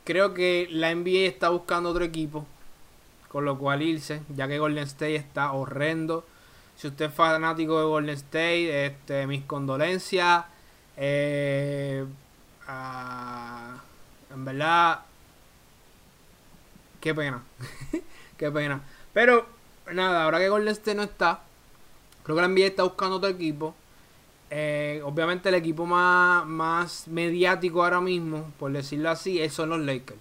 Creo 0.04 0.32
que 0.32 0.66
la 0.70 0.94
NBA 0.94 1.26
está 1.26 1.50
buscando 1.50 1.90
otro 1.90 2.04
equipo 2.04 2.46
con 3.30 3.44
lo 3.44 3.58
cual 3.58 3.80
irse, 3.82 4.22
ya 4.34 4.48
que 4.48 4.58
Golden 4.58 4.82
State 4.84 5.14
está 5.14 5.52
horrendo. 5.52 6.24
Si 6.74 6.88
usted 6.88 7.06
es 7.06 7.14
fanático 7.14 7.78
de 7.78 7.84
Golden 7.84 8.14
State, 8.16 8.86
este, 8.86 9.26
mis 9.28 9.44
condolencias. 9.44 10.46
Eh, 10.96 12.04
en 14.32 14.44
verdad, 14.44 15.00
qué 17.00 17.14
pena. 17.14 17.42
qué 18.36 18.50
pena. 18.50 18.82
Pero, 19.12 19.46
nada, 19.92 20.24
ahora 20.24 20.38
que 20.38 20.48
Golden 20.48 20.72
State 20.72 20.94
no 20.94 21.02
está, 21.02 21.40
creo 22.22 22.36
que 22.36 22.42
la 22.42 22.48
NBA 22.48 22.66
está 22.66 22.82
buscando 22.84 23.16
otro 23.16 23.28
equipo. 23.28 23.74
Eh, 24.52 25.00
obviamente 25.04 25.48
el 25.48 25.54
equipo 25.54 25.86
más, 25.86 26.44
más 26.44 27.06
mediático 27.06 27.84
ahora 27.84 28.00
mismo, 28.00 28.52
por 28.58 28.72
decirlo 28.72 29.10
así, 29.10 29.48
son 29.48 29.70
los 29.70 29.80
Lakers. 29.80 30.18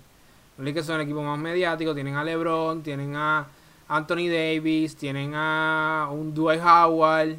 Los 0.57 0.67
Lakers 0.67 0.85
son 0.85 0.95
el 0.95 1.01
equipo 1.01 1.23
más 1.23 1.39
mediático. 1.39 1.93
Tienen 1.93 2.15
a 2.15 2.23
LeBron, 2.23 2.83
tienen 2.83 3.15
a 3.15 3.47
Anthony 3.87 4.27
Davis, 4.29 4.95
tienen 4.95 5.33
a 5.33 6.09
un 6.11 6.33
Dwight 6.33 6.61
Howard. 6.61 7.37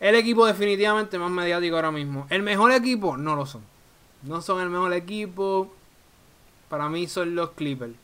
El 0.00 0.14
equipo 0.14 0.46
definitivamente 0.46 1.18
más 1.18 1.30
mediático 1.30 1.74
ahora 1.74 1.90
mismo. 1.90 2.26
El 2.30 2.42
mejor 2.42 2.70
equipo 2.72 3.16
no 3.16 3.34
lo 3.34 3.46
son. 3.46 3.62
No 4.22 4.42
son 4.42 4.60
el 4.60 4.70
mejor 4.70 4.92
equipo. 4.92 5.72
Para 6.68 6.88
mí 6.88 7.06
son 7.06 7.34
los 7.34 7.50
Clippers. 7.50 7.94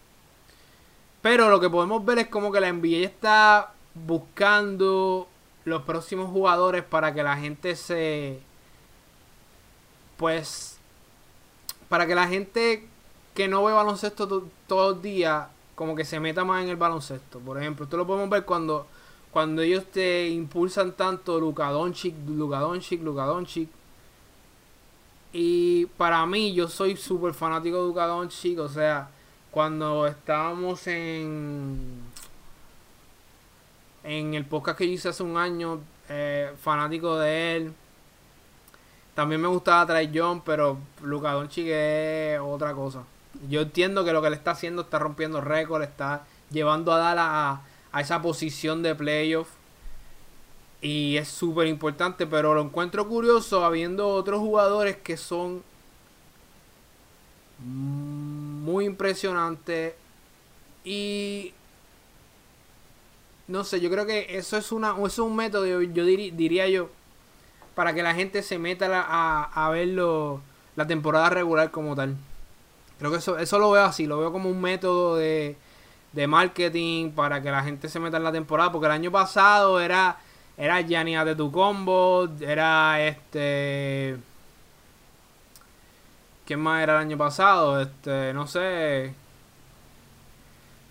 Pero 1.22 1.48
lo 1.48 1.60
que 1.60 1.70
podemos 1.70 2.04
ver 2.04 2.18
es 2.18 2.28
como 2.28 2.52
que 2.52 2.60
la 2.60 2.72
NBA 2.72 3.04
está 3.04 3.72
buscando 3.94 5.26
los 5.64 5.82
próximos 5.82 6.30
jugadores 6.30 6.84
para 6.84 7.14
que 7.14 7.22
la 7.22 7.36
gente 7.36 7.76
se... 7.76 8.40
Pues... 10.16 10.78
Para 11.88 12.06
que 12.06 12.14
la 12.14 12.26
gente 12.26 12.88
que 13.34 13.48
no 13.48 13.64
ve 13.64 13.72
baloncesto 13.72 14.26
todos 14.66 14.94
los 14.94 15.02
días, 15.02 15.48
como 15.74 15.94
que 15.94 16.04
se 16.04 16.20
meta 16.20 16.44
más 16.44 16.62
en 16.62 16.70
el 16.70 16.76
baloncesto. 16.76 17.40
Por 17.40 17.58
ejemplo, 17.60 17.84
esto 17.84 17.96
lo 17.96 18.06
podemos 18.06 18.30
ver 18.30 18.44
cuando, 18.44 18.86
cuando 19.30 19.62
ellos 19.62 19.84
te 19.86 20.28
impulsan 20.28 20.92
tanto 20.92 21.38
Luka 21.40 21.70
Doncic, 21.70 22.14
Luka 22.26 22.60
Doncic, 22.60 23.00
Doncic 23.00 23.68
y 25.36 25.86
para 25.86 26.24
mí, 26.26 26.54
yo 26.54 26.68
soy 26.68 26.96
súper 26.96 27.34
fanático 27.34 27.80
de 27.80 27.88
Luka 27.88 28.06
Doncic. 28.06 28.56
O 28.60 28.68
sea, 28.68 29.08
cuando 29.50 30.06
estábamos 30.06 30.86
en. 30.86 32.04
En 34.04 34.34
el 34.34 34.44
podcast 34.44 34.78
que 34.78 34.86
yo 34.86 34.92
hice 34.92 35.08
hace 35.08 35.24
un 35.24 35.36
año, 35.36 35.80
eh, 36.08 36.52
fanático 36.62 37.18
de 37.18 37.56
él. 37.56 37.74
También 39.16 39.40
me 39.40 39.48
gustaba 39.48 39.84
Trae 39.86 40.08
John, 40.14 40.40
pero 40.44 40.78
Luka 41.02 41.32
Doncic 41.32 41.66
es 41.66 42.38
otra 42.38 42.72
cosa. 42.72 43.02
Yo 43.48 43.62
entiendo 43.62 44.04
que 44.04 44.12
lo 44.12 44.20
que 44.22 44.28
él 44.28 44.34
está 44.34 44.52
haciendo 44.52 44.82
está 44.82 45.00
rompiendo 45.00 45.40
récords, 45.40 45.88
está 45.88 46.24
llevando 46.50 46.92
a 46.92 46.98
Dallas 46.98 47.26
a, 47.28 47.62
a 47.90 48.00
esa 48.00 48.22
posición 48.22 48.84
de 48.84 48.94
playoff 48.94 49.48
y 50.84 51.16
es 51.16 51.28
súper 51.28 51.66
importante, 51.66 52.26
pero 52.26 52.52
lo 52.52 52.60
encuentro 52.60 53.08
curioso 53.08 53.64
habiendo 53.64 54.06
otros 54.06 54.40
jugadores 54.40 54.98
que 54.98 55.16
son 55.16 55.62
muy 57.58 58.84
impresionantes. 58.84 59.94
Y 60.84 61.54
no 63.48 63.64
sé, 63.64 63.80
yo 63.80 63.90
creo 63.90 64.04
que 64.04 64.36
eso 64.36 64.58
es, 64.58 64.72
una, 64.72 64.90
eso 64.90 65.06
es 65.06 65.18
un 65.20 65.34
método, 65.34 65.64
yo 65.64 66.04
diría 66.04 66.68
yo, 66.68 66.90
para 67.74 67.94
que 67.94 68.02
la 68.02 68.14
gente 68.14 68.42
se 68.42 68.58
meta 68.58 69.06
a, 69.08 69.66
a 69.66 69.70
ver 69.70 69.88
la 69.88 70.86
temporada 70.86 71.30
regular 71.30 71.70
como 71.70 71.96
tal. 71.96 72.14
Creo 72.98 73.10
que 73.10 73.16
eso, 73.16 73.38
eso 73.38 73.58
lo 73.58 73.70
veo 73.70 73.84
así, 73.84 74.06
lo 74.06 74.18
veo 74.18 74.30
como 74.32 74.50
un 74.50 74.60
método 74.60 75.16
de, 75.16 75.56
de 76.12 76.26
marketing 76.26 77.12
para 77.12 77.40
que 77.42 77.50
la 77.50 77.62
gente 77.62 77.88
se 77.88 77.98
meta 78.00 78.18
en 78.18 78.24
la 78.24 78.32
temporada, 78.32 78.70
porque 78.70 78.84
el 78.84 78.92
año 78.92 79.10
pasado 79.10 79.80
era 79.80 80.18
era 80.56 80.80
Gianni 80.80 81.16
de 81.16 81.34
tu 81.34 81.50
combo, 81.50 82.28
era 82.40 83.04
este... 83.04 84.16
¿Quién 86.46 86.60
más 86.60 86.82
era 86.82 86.94
el 86.94 87.00
año 87.00 87.16
pasado? 87.16 87.80
Este, 87.80 88.32
no 88.34 88.46
sé. 88.46 89.14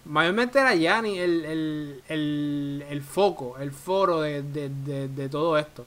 Mayormente 0.05 0.59
era 0.59 0.75
Gianni 0.75 1.19
el, 1.19 1.45
el, 1.45 2.03
el, 2.09 2.85
el, 2.89 3.01
foco, 3.03 3.57
el 3.59 3.71
foro 3.71 4.21
de, 4.21 4.41
de, 4.41 5.07
de, 5.07 5.29
todo 5.29 5.57
esto. 5.57 5.85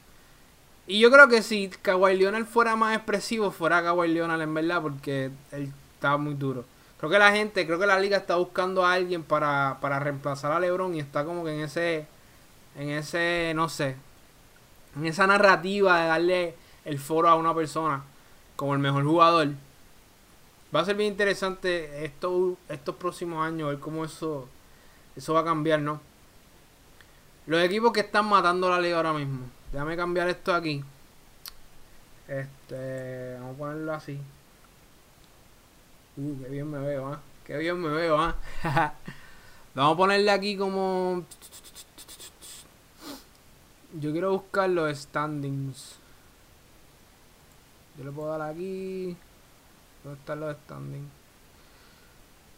Y 0.87 1.01
yo 1.01 1.11
creo 1.11 1.29
que 1.29 1.43
si 1.43 1.69
Kawhi 1.69 2.17
Leonard 2.17 2.47
fuera 2.47 2.77
más 2.77 2.97
expresivo, 2.97 3.51
fuera 3.51 3.83
Kawhi 3.83 4.09
Leonard 4.09 4.41
en 4.41 4.55
verdad, 4.55 4.81
porque 4.81 5.31
él 5.51 5.73
estaba 5.95 6.17
muy 6.17 6.35
duro. 6.35 6.65
Creo 6.99 7.11
que 7.11 7.19
la 7.19 7.33
gente, 7.33 7.67
creo 7.67 7.79
que 7.79 7.87
la 7.87 7.99
liga 7.99 8.17
está 8.17 8.37
buscando 8.37 8.87
a 8.87 8.93
alguien 8.93 9.23
para, 9.23 9.79
para 9.81 9.99
reemplazar 9.99 10.53
a 10.53 10.61
LeBron 10.61 10.95
y 10.95 11.01
está 11.01 11.25
como 11.25 11.45
que 11.45 11.53
en 11.53 11.61
ese 11.61 12.07
en 12.77 12.91
ese, 12.91 13.53
no 13.55 13.69
sé, 13.69 13.97
en 14.97 15.07
esa 15.07 15.27
narrativa 15.27 16.01
de 16.01 16.07
darle 16.09 16.55
el 16.85 16.99
foro 16.99 17.29
a 17.29 17.35
una 17.35 17.55
persona 17.55 18.03
como 18.57 18.75
el 18.75 18.81
mejor 18.81 19.05
jugador. 19.05 19.49
Va 20.75 20.81
a 20.81 20.85
ser 20.85 20.97
bien 20.97 21.13
interesante 21.13 22.05
estos, 22.05 22.55
estos 22.69 22.95
próximos 22.97 23.47
años, 23.47 23.69
ver 23.69 23.79
cómo 23.79 24.05
eso, 24.05 24.49
eso 25.15 25.35
va 25.35 25.41
a 25.41 25.45
cambiar, 25.45 25.81
¿no? 25.81 26.01
Los 27.47 27.63
equipos 27.63 27.93
que 27.93 28.01
están 28.01 28.27
matando 28.27 28.69
la 28.69 28.81
liga 28.81 28.97
ahora 28.97 29.13
mismo. 29.13 29.47
Déjame 29.73 29.97
cambiar 29.97 30.29
esto 30.29 30.53
aquí. 30.53 30.83
Este, 32.27 33.35
vamos 33.35 33.55
a 33.55 33.59
ponerlo 33.59 33.95
así. 33.95 34.21
Uh, 36.17 36.43
qué 36.43 36.49
bien 36.49 36.71
me 36.71 36.79
veo, 36.79 37.07
¿ah? 37.07 37.21
Qué 37.45 37.57
bien 37.59 37.81
me 37.81 37.89
veo, 37.89 38.19
¿ah? 38.19 38.35
vamos 39.75 39.95
a 39.95 39.97
ponerle 39.97 40.31
aquí 40.31 40.57
como 40.57 41.25
yo 44.01 44.13
quiero 44.13 44.33
buscar 44.33 44.71
los 44.71 44.97
standings. 44.97 45.97
Yo 47.99 48.05
le 48.05 48.11
puedo 48.11 48.37
dar 48.37 48.51
aquí. 48.51 49.17
¿Dónde 50.05 50.19
están 50.21 50.41
los 50.41 50.57
standings? 50.57 51.09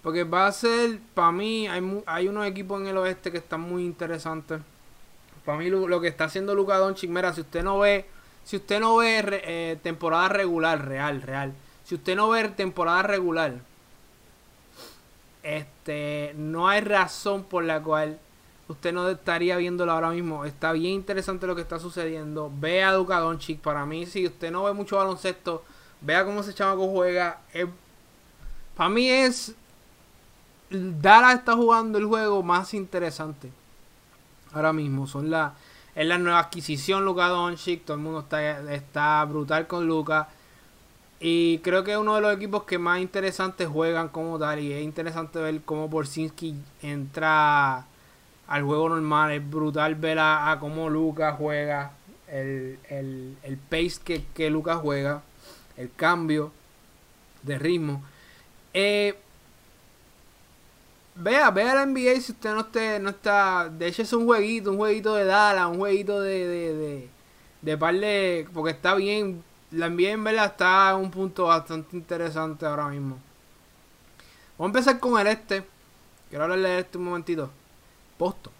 Porque 0.02 0.25
va 0.25 0.47
a 0.47 0.52
ser, 0.52 1.00
para 1.14 1.33
mí, 1.33 1.66
hay, 1.68 2.02
hay 2.07 2.28
unos 2.28 2.47
equipos 2.47 2.80
en 2.80 2.88
el 2.88 2.97
oeste 2.97 3.30
que 3.33 3.38
están 3.38 3.61
muy 3.61 3.85
interesantes. 3.85 4.61
Para 5.45 5.59
mí 5.59 5.71
lo, 5.71 6.00
que 6.00 6.09
está 6.09 6.25
haciendo 6.25 6.54
Luka 6.54 6.76
Doncic, 6.76 7.11
mira, 7.11 7.33
si 7.33 7.40
usted 7.40 7.62
no 7.62 7.78
ve, 7.78 8.07
si 8.45 8.57
usted 8.57 8.80
no 8.80 8.97
ve 8.97 9.23
eh, 9.45 9.78
temporada 9.83 10.28
regular, 10.28 10.87
real, 10.87 11.23
real. 11.23 11.54
Si 11.85 11.95
usted 11.95 12.16
no 12.16 12.28
ve 12.28 12.49
temporada 12.50 13.02
regular, 13.02 13.54
este, 15.42 16.35
no 16.37 16.68
hay 16.68 16.83
razón 16.83 17.45
por 17.45 17.64
la 17.64 17.83
cual 17.83 18.18
usted 18.68 18.92
no 18.92 19.08
estaría 19.08 19.56
viéndolo 19.56 19.92
ahora 19.92 20.10
mismo. 20.10 20.44
Está 20.44 20.72
bien 20.72 20.94
interesante 20.94 21.46
lo 21.46 21.56
que 21.56 21.62
está 21.62 21.78
sucediendo. 21.78 22.52
Vea 22.54 22.90
a 22.90 22.96
Luka 22.96 23.18
Doncic. 23.18 23.60
Para 23.60 23.84
mí, 23.87 24.06
si 24.06 24.26
usted 24.26 24.52
no 24.52 24.64
ve 24.64 24.72
mucho 24.72 24.96
baloncesto, 24.96 25.64
vea 26.00 26.25
cómo 26.25 26.40
ese 26.40 26.54
chamaco 26.54 26.88
juega. 26.88 27.40
para 28.76 28.90
mí 28.90 29.08
es... 29.08 29.54
Dara 30.70 31.32
está 31.32 31.54
jugando 31.54 31.96
el 31.96 32.04
juego 32.04 32.42
más 32.42 32.75
interesante. 32.75 33.50
Ahora 34.52 34.75
mismo. 34.75 35.06
Son 35.06 35.30
la, 35.30 35.54
es 35.94 36.06
la 36.06 36.18
nueva 36.18 36.40
adquisición 36.40 37.06
Luka 37.06 37.28
Doncic. 37.28 37.84
Todo 37.87 37.96
el 37.96 38.02
mundo 38.02 38.20
está, 38.20 38.75
está 38.75 39.25
brutal 39.25 39.66
con 39.66 39.87
Luka. 39.87 40.28
Y 41.20 41.58
creo 41.60 41.82
que 41.82 41.92
es 41.92 41.98
uno 41.98 42.14
de 42.14 42.20
los 42.20 42.37
equipos 42.37 42.64
que 42.64 42.78
más 42.78 43.00
interesantes 43.00 43.66
juegan 43.66 44.08
como 44.08 44.38
tal. 44.38 44.60
Y 44.60 44.75
es 44.75 44.84
interesante 44.84 45.38
ver 45.38 45.62
cómo 45.62 45.88
Borsinski 45.88 46.54
entra 46.82 47.87
al 48.49 48.62
juego 48.62 48.88
normal. 48.88 49.33
Es 49.33 49.49
brutal 49.49 49.95
ver 49.95 50.19
a, 50.21 50.57
cómo 50.61 50.90
Lucas 50.90 51.37
juega. 51.38 51.93
El, 52.26 52.78
el, 52.90 53.59
pace 53.71 54.00
que, 54.05 54.25
que 54.35 54.50
Lucas 54.50 54.78
juega. 54.83 55.23
El 55.76 55.93
cambio 55.95 56.50
de 57.43 57.59
ritmo. 57.59 58.02
Eh, 58.75 59.17
vea, 61.14 61.50
vea 61.50 61.75
la 61.75 61.87
NBA 61.87 62.21
si 62.21 62.33
usted 62.33 62.52
no, 62.55 62.61
esté, 62.62 62.99
no 62.99 63.11
está. 63.11 63.69
De 63.69 63.87
hecho, 63.87 64.02
es 64.02 64.12
un 64.12 64.26
jueguito, 64.26 64.73
un 64.73 64.78
jueguito 64.78 65.14
de 65.14 65.25
Dallas, 65.25 65.67
un 65.69 65.78
jueguito 65.78 66.21
de, 66.21 66.47
de, 66.49 66.75
de, 66.75 67.09
de 67.62 67.78
par 67.78 67.95
de. 67.95 68.49
Porque 68.52 68.73
está 68.73 68.95
bien 68.95 69.45
la 69.71 69.88
NBA 69.90 70.11
en 70.11 70.25
verdad 70.25 70.47
está 70.47 70.90
en 70.90 70.97
un 70.97 71.11
punto 71.11 71.45
bastante 71.45 71.97
interesante 71.97 72.64
ahora 72.64 72.88
mismo. 72.88 73.19
Vamos 74.57 74.75
a 74.75 74.78
empezar 74.78 75.00
con 75.00 75.21
el 75.21 75.26
este. 75.26 75.64
Quiero 76.28 76.45
hablarle 76.45 76.69
de 76.69 76.78
este 76.81 76.99
un 76.99 77.05
momentito. 77.05 77.50
Boston. 78.18 78.52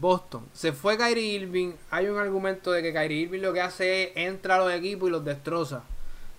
Boston. 0.00 0.46
Se 0.52 0.72
fue 0.72 0.96
Kyrie 0.96 1.34
Irving. 1.34 1.72
Hay 1.90 2.06
un 2.06 2.18
argumento 2.18 2.72
de 2.72 2.82
que 2.82 2.92
Kyrie 2.92 3.22
Irving 3.22 3.40
lo 3.40 3.52
que 3.52 3.60
hace 3.60 4.04
es 4.04 4.16
entra 4.16 4.56
a 4.56 4.58
los 4.58 4.72
equipos 4.72 5.08
y 5.08 5.12
los 5.12 5.24
destroza. 5.24 5.82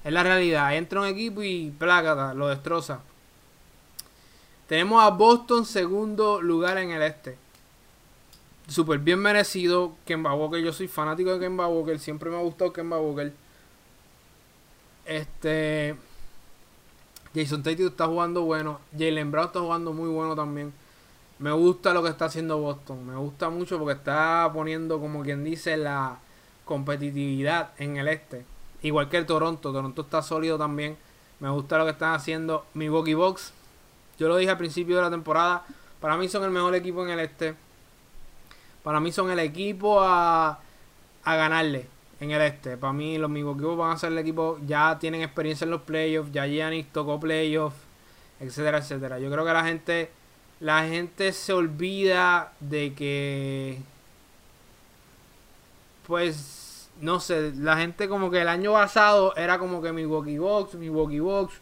Es 0.03 0.11
la 0.11 0.23
realidad. 0.23 0.75
Entra 0.75 1.01
un 1.01 1.07
equipo 1.07 1.41
y 1.41 1.71
plácata, 1.77 2.33
lo 2.33 2.47
destroza. 2.47 2.99
Tenemos 4.67 5.03
a 5.03 5.09
Boston 5.09 5.65
segundo 5.65 6.41
lugar 6.41 6.77
en 6.77 6.91
el 6.91 7.01
este 7.01 7.37
súper 8.67 8.99
bien 8.99 9.19
merecido 9.19 9.95
Kemba 10.05 10.33
Walker. 10.33 10.61
Yo 10.61 10.73
soy 10.73 10.87
fanático 10.87 11.33
de 11.33 11.39
Kemba 11.39 11.67
Walker. 11.67 11.99
Siempre 11.99 12.29
me 12.29 12.37
ha 12.37 12.41
gustado 12.41 12.73
Kemba 12.73 12.99
Walker. 12.99 13.33
Este. 15.05 15.95
Jason 17.33 17.63
Tatum 17.63 17.87
está 17.87 18.07
jugando 18.07 18.43
bueno. 18.43 18.79
Jalen 18.97 19.31
Brown 19.31 19.47
está 19.47 19.59
jugando 19.59 19.93
muy 19.93 20.09
bueno 20.09 20.35
también. 20.35 20.73
Me 21.39 21.51
gusta 21.51 21.93
lo 21.93 22.01
que 22.01 22.09
está 22.09 22.25
haciendo 22.25 22.57
Boston. 22.59 23.05
Me 23.05 23.15
gusta 23.15 23.49
mucho 23.49 23.77
porque 23.77 23.93
está 23.93 24.49
poniendo, 24.53 24.99
como 24.99 25.23
quien 25.23 25.43
dice, 25.43 25.77
la 25.77 26.19
competitividad 26.63 27.71
en 27.77 27.97
el 27.97 28.07
este. 28.07 28.45
Igual 28.81 29.09
que 29.09 29.17
el 29.17 29.25
Toronto. 29.25 29.71
Toronto 29.71 30.01
está 30.03 30.21
sólido 30.21 30.57
también. 30.57 30.97
Me 31.39 31.49
gusta 31.49 31.77
lo 31.77 31.85
que 31.85 31.91
están 31.91 32.13
haciendo 32.13 32.65
Milwaukee 32.73 33.13
Bucks. 33.13 33.53
Yo 34.17 34.27
lo 34.27 34.37
dije 34.37 34.51
al 34.51 34.57
principio 34.57 34.95
de 34.95 35.01
la 35.01 35.09
temporada. 35.09 35.65
Para 35.99 36.17
mí 36.17 36.27
son 36.29 36.43
el 36.43 36.51
mejor 36.51 36.73
equipo 36.75 37.03
en 37.03 37.09
el 37.11 37.19
este. 37.19 37.55
Para 38.83 38.99
mí 38.99 39.11
son 39.11 39.31
el 39.31 39.39
equipo 39.39 40.01
a, 40.01 40.59
a 41.23 41.35
ganarle 41.35 41.87
en 42.19 42.31
el 42.31 42.41
este. 42.41 42.77
Para 42.77 42.93
mí 42.93 43.17
los 43.17 43.29
mismos 43.29 43.55
equipos 43.55 43.77
van 43.77 43.91
a 43.91 43.97
ser 43.97 44.11
el 44.11 44.17
equipo, 44.17 44.59
ya 44.65 44.97
tienen 44.99 45.21
experiencia 45.21 45.65
en 45.65 45.71
los 45.71 45.81
playoffs, 45.81 46.31
ya 46.31 46.45
Giannis 46.45 46.91
tocó 46.91 47.19
playoffs, 47.19 47.77
etcétera, 48.39 48.79
etcétera. 48.79 49.19
Yo 49.19 49.31
creo 49.31 49.45
que 49.45 49.53
la 49.53 49.63
gente, 49.63 50.11
la 50.59 50.87
gente 50.87 51.31
se 51.33 51.53
olvida 51.53 52.53
de 52.59 52.93
que, 52.93 53.79
pues, 56.07 56.89
no 57.01 57.19
sé, 57.19 57.53
la 57.55 57.77
gente 57.77 58.07
como 58.07 58.31
que 58.31 58.41
el 58.41 58.47
año 58.47 58.73
pasado 58.73 59.35
era 59.35 59.59
como 59.59 59.81
que 59.81 59.91
Milwaukee 59.91 60.37
Bucks, 60.37 60.75
Milwaukee 60.75 61.19
Bucks, 61.19 61.55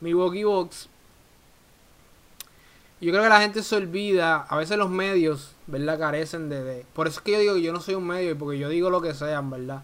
Milwaukee 0.00 0.44
Bucks. 0.44 0.88
Yo 3.00 3.10
creo 3.10 3.22
que 3.22 3.28
la 3.28 3.40
gente 3.40 3.62
se 3.62 3.76
olvida, 3.76 4.42
a 4.42 4.56
veces 4.56 4.78
los 4.78 4.90
medios 4.90 5.54
¿verdad? 5.66 5.98
Carecen 5.98 6.48
de, 6.48 6.84
Por 6.92 7.06
eso 7.06 7.20
es 7.20 7.24
que 7.24 7.32
yo 7.32 7.40
digo 7.40 7.54
que 7.54 7.62
yo 7.62 7.72
no 7.72 7.80
soy 7.80 7.94
un 7.94 8.06
medio 8.06 8.36
porque 8.38 8.58
yo 8.58 8.68
digo 8.68 8.90
lo 8.90 9.00
que 9.00 9.14
sea, 9.14 9.40
¿verdad? 9.40 9.82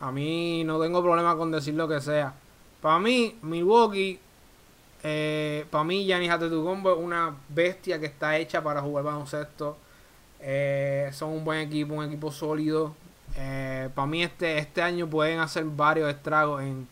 A 0.00 0.12
mí 0.12 0.62
no 0.64 0.80
tengo 0.80 1.02
problema 1.02 1.36
con 1.36 1.50
decir 1.50 1.74
lo 1.74 1.88
que 1.88 2.00
sea. 2.00 2.34
Para 2.80 2.98
mí, 2.98 3.36
Milwaukee, 3.42 4.20
eh, 5.02 5.66
para 5.70 5.84
mí, 5.84 6.04
Giannis 6.04 6.30
Antetokounmpo 6.30 6.92
es 6.92 6.98
una 6.98 7.36
bestia 7.48 8.00
que 8.00 8.06
está 8.06 8.36
hecha 8.36 8.62
para 8.62 8.80
jugar 8.80 9.04
baloncesto. 9.04 9.76
Eh, 10.40 11.10
son 11.12 11.30
un 11.30 11.44
buen 11.44 11.60
equipo, 11.60 11.94
un 11.94 12.04
equipo 12.04 12.32
sólido. 12.32 12.94
Eh, 13.36 13.88
para 13.94 14.06
mí 14.06 14.22
este, 14.22 14.58
este 14.58 14.82
año 14.82 15.08
pueden 15.08 15.38
hacer 15.40 15.64
varios 15.64 16.10
estragos 16.10 16.62
en, 16.62 16.88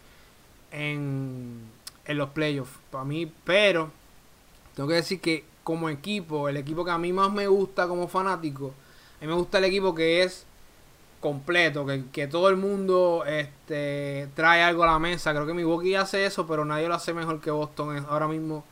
en, 0.71 1.61
en 2.05 2.19
los 2.19 2.31
playoffs. 2.31 2.79
Para 2.91 3.05
mí, 3.05 3.31
pero 3.45 3.91
tengo 4.75 4.89
que 4.89 4.97
decir 4.97 5.21
que 5.21 5.45
como 5.65 5.89
equipo, 5.89 6.49
el 6.49 6.57
equipo 6.57 6.85
que 6.85 6.93
a 6.93 6.99
mí 6.99 7.13
más 7.13 7.33
me 7.33 7.49
gusta 7.49 7.89
como 7.89 8.07
fanático, 8.07 8.73
a 9.19 9.25
mí 9.25 9.27
me 9.27 9.35
gusta 9.35 9.59
el 9.59 9.65
equipo 9.65 9.95
que 9.95 10.23
es 10.23 10.47
completo, 11.21 11.87
que, 12.13 12.27
todo 12.27 12.49
el 12.49 12.57
mundo 12.57 13.25
este, 13.27 14.29
trae 14.35 14.63
algo 14.63 14.85
a 14.85 14.87
la 14.87 14.99
mesa. 14.99 15.33
Creo 15.33 15.47
que 15.47 15.55
Milwaukee 15.55 15.95
hace 15.95 16.27
eso, 16.27 16.47
pero 16.47 16.65
nadie 16.65 16.89
lo 16.89 16.95
hace 16.95 17.13
mejor 17.15 17.41
que 17.41 17.51
Boston 17.51 18.07
ahora 18.09 18.29
mismo 18.29 18.65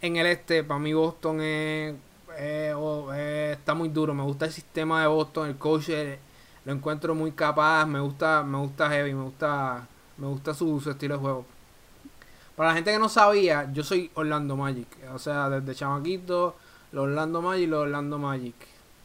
en 0.00 0.16
el 0.16 0.26
este. 0.26 0.64
Para 0.64 0.80
mí 0.80 0.92
Boston 0.92 1.40
es, 1.40 1.94
está 2.38 3.74
muy 3.74 3.88
duro. 3.88 4.14
Me 4.14 4.22
gusta 4.22 4.46
el 4.46 4.52
sistema 4.52 5.00
de 5.02 5.08
Boston, 5.08 5.48
el 5.48 5.56
coach 5.56 5.88
eh, 5.90 6.18
lo 6.64 6.72
encuentro 6.72 7.14
muy 7.14 7.32
capaz, 7.32 7.86
me 7.86 8.00
gusta, 8.00 8.42
me 8.42 8.58
gusta 8.58 8.88
heavy, 8.90 9.14
me 9.14 9.24
gusta, 9.24 9.86
me 10.16 10.26
gusta 10.26 10.54
su 10.54 10.78
estilo 10.90 11.14
de 11.14 11.20
juego. 11.20 11.46
Para 12.56 12.68
la 12.68 12.74
gente 12.76 12.92
que 12.92 12.98
no 12.98 13.08
sabía, 13.08 13.70
yo 13.72 13.82
soy 13.82 14.10
Orlando 14.14 14.56
Magic. 14.56 14.88
O 15.12 15.18
sea, 15.18 15.50
desde 15.50 15.74
chamaquito, 15.74 16.54
los 16.92 17.04
Orlando 17.04 17.42
Magic 17.42 17.68
los 17.68 17.82
Orlando 17.82 18.18
Magic. 18.18 18.54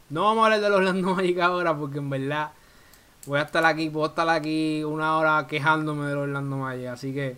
No 0.08 0.22
vamos 0.22 0.42
a 0.42 0.44
hablar 0.46 0.60
de 0.60 0.68
los 0.68 0.78
Orlando 0.78 1.14
Magic 1.16 1.38
ahora 1.40 1.76
porque 1.76 1.98
en 1.98 2.10
verdad 2.10 2.52
voy 3.30 3.38
a 3.38 3.42
estar 3.42 3.64
aquí, 3.64 3.88
puedo 3.88 4.06
estar 4.06 4.28
aquí 4.28 4.84
una 4.84 5.16
hora 5.16 5.46
quejándome 5.46 6.06
de 6.06 6.14
los 6.14 6.22
Orlando 6.24 6.56
Magic. 6.56 6.86
Así 6.88 7.14
que, 7.14 7.36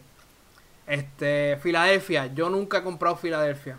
este, 0.86 1.58
Filadelfia. 1.62 2.26
Yo 2.34 2.50
nunca 2.50 2.78
he 2.78 2.82
comprado 2.82 3.16
Filadelfia. 3.16 3.78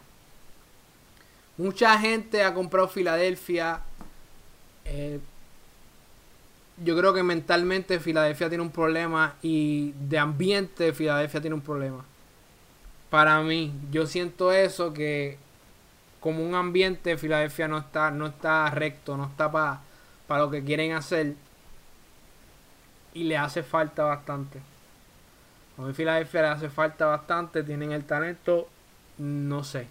Mucha 1.58 1.98
gente 2.00 2.44
ha 2.44 2.54
comprado 2.54 2.88
Filadelfia. 2.88 3.82
Eh, 4.86 5.20
yo 6.84 6.98
creo 6.98 7.14
que 7.14 7.24
mentalmente 7.24 8.00
Filadelfia 8.00 8.50
tiene 8.50 8.64
un 8.64 8.72
problema 8.72 9.36
y 9.42 9.92
de 9.92 10.18
ambiente 10.18 10.94
Filadelfia 10.94 11.42
tiene 11.42 11.56
un 11.56 11.62
problema 11.62 12.04
para 13.14 13.40
mí, 13.42 13.72
yo 13.92 14.08
siento 14.08 14.52
eso 14.52 14.92
que 14.92 15.38
como 16.20 16.44
un 16.44 16.56
ambiente 16.56 17.16
Filadelfia 17.16 17.68
no 17.68 17.78
está, 17.78 18.10
no 18.10 18.26
está 18.26 18.68
recto, 18.72 19.16
no 19.16 19.26
está 19.26 19.52
para 19.52 19.84
lo 20.42 20.50
que 20.50 20.64
quieren 20.64 20.94
hacer. 20.94 21.36
Y 23.14 23.24
le 23.24 23.38
hace 23.38 23.64
falta 23.64 24.04
bastante. 24.04 24.60
A 25.78 25.82
mí 25.82 25.94
Filadelfia 25.94 26.42
le 26.42 26.48
hace 26.50 26.70
falta 26.70 27.06
bastante, 27.08 27.64
tienen 27.64 27.92
el 27.92 28.06
talento, 28.06 28.68
no 29.18 29.64
sé. 29.64 29.88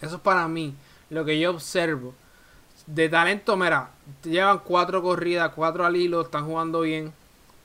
Eso 0.00 0.16
es 0.16 0.20
para 0.20 0.46
mí, 0.48 0.74
lo 1.10 1.24
que 1.24 1.38
yo 1.38 1.50
observo. 1.50 2.14
De 2.86 3.08
talento, 3.08 3.56
mira, 3.56 3.90
llevan 4.24 4.60
cuatro 4.60 5.02
corridas, 5.02 5.52
cuatro 5.54 5.84
al 5.84 5.96
hilo, 5.96 6.22
están 6.22 6.46
jugando 6.46 6.80
bien. 6.80 7.12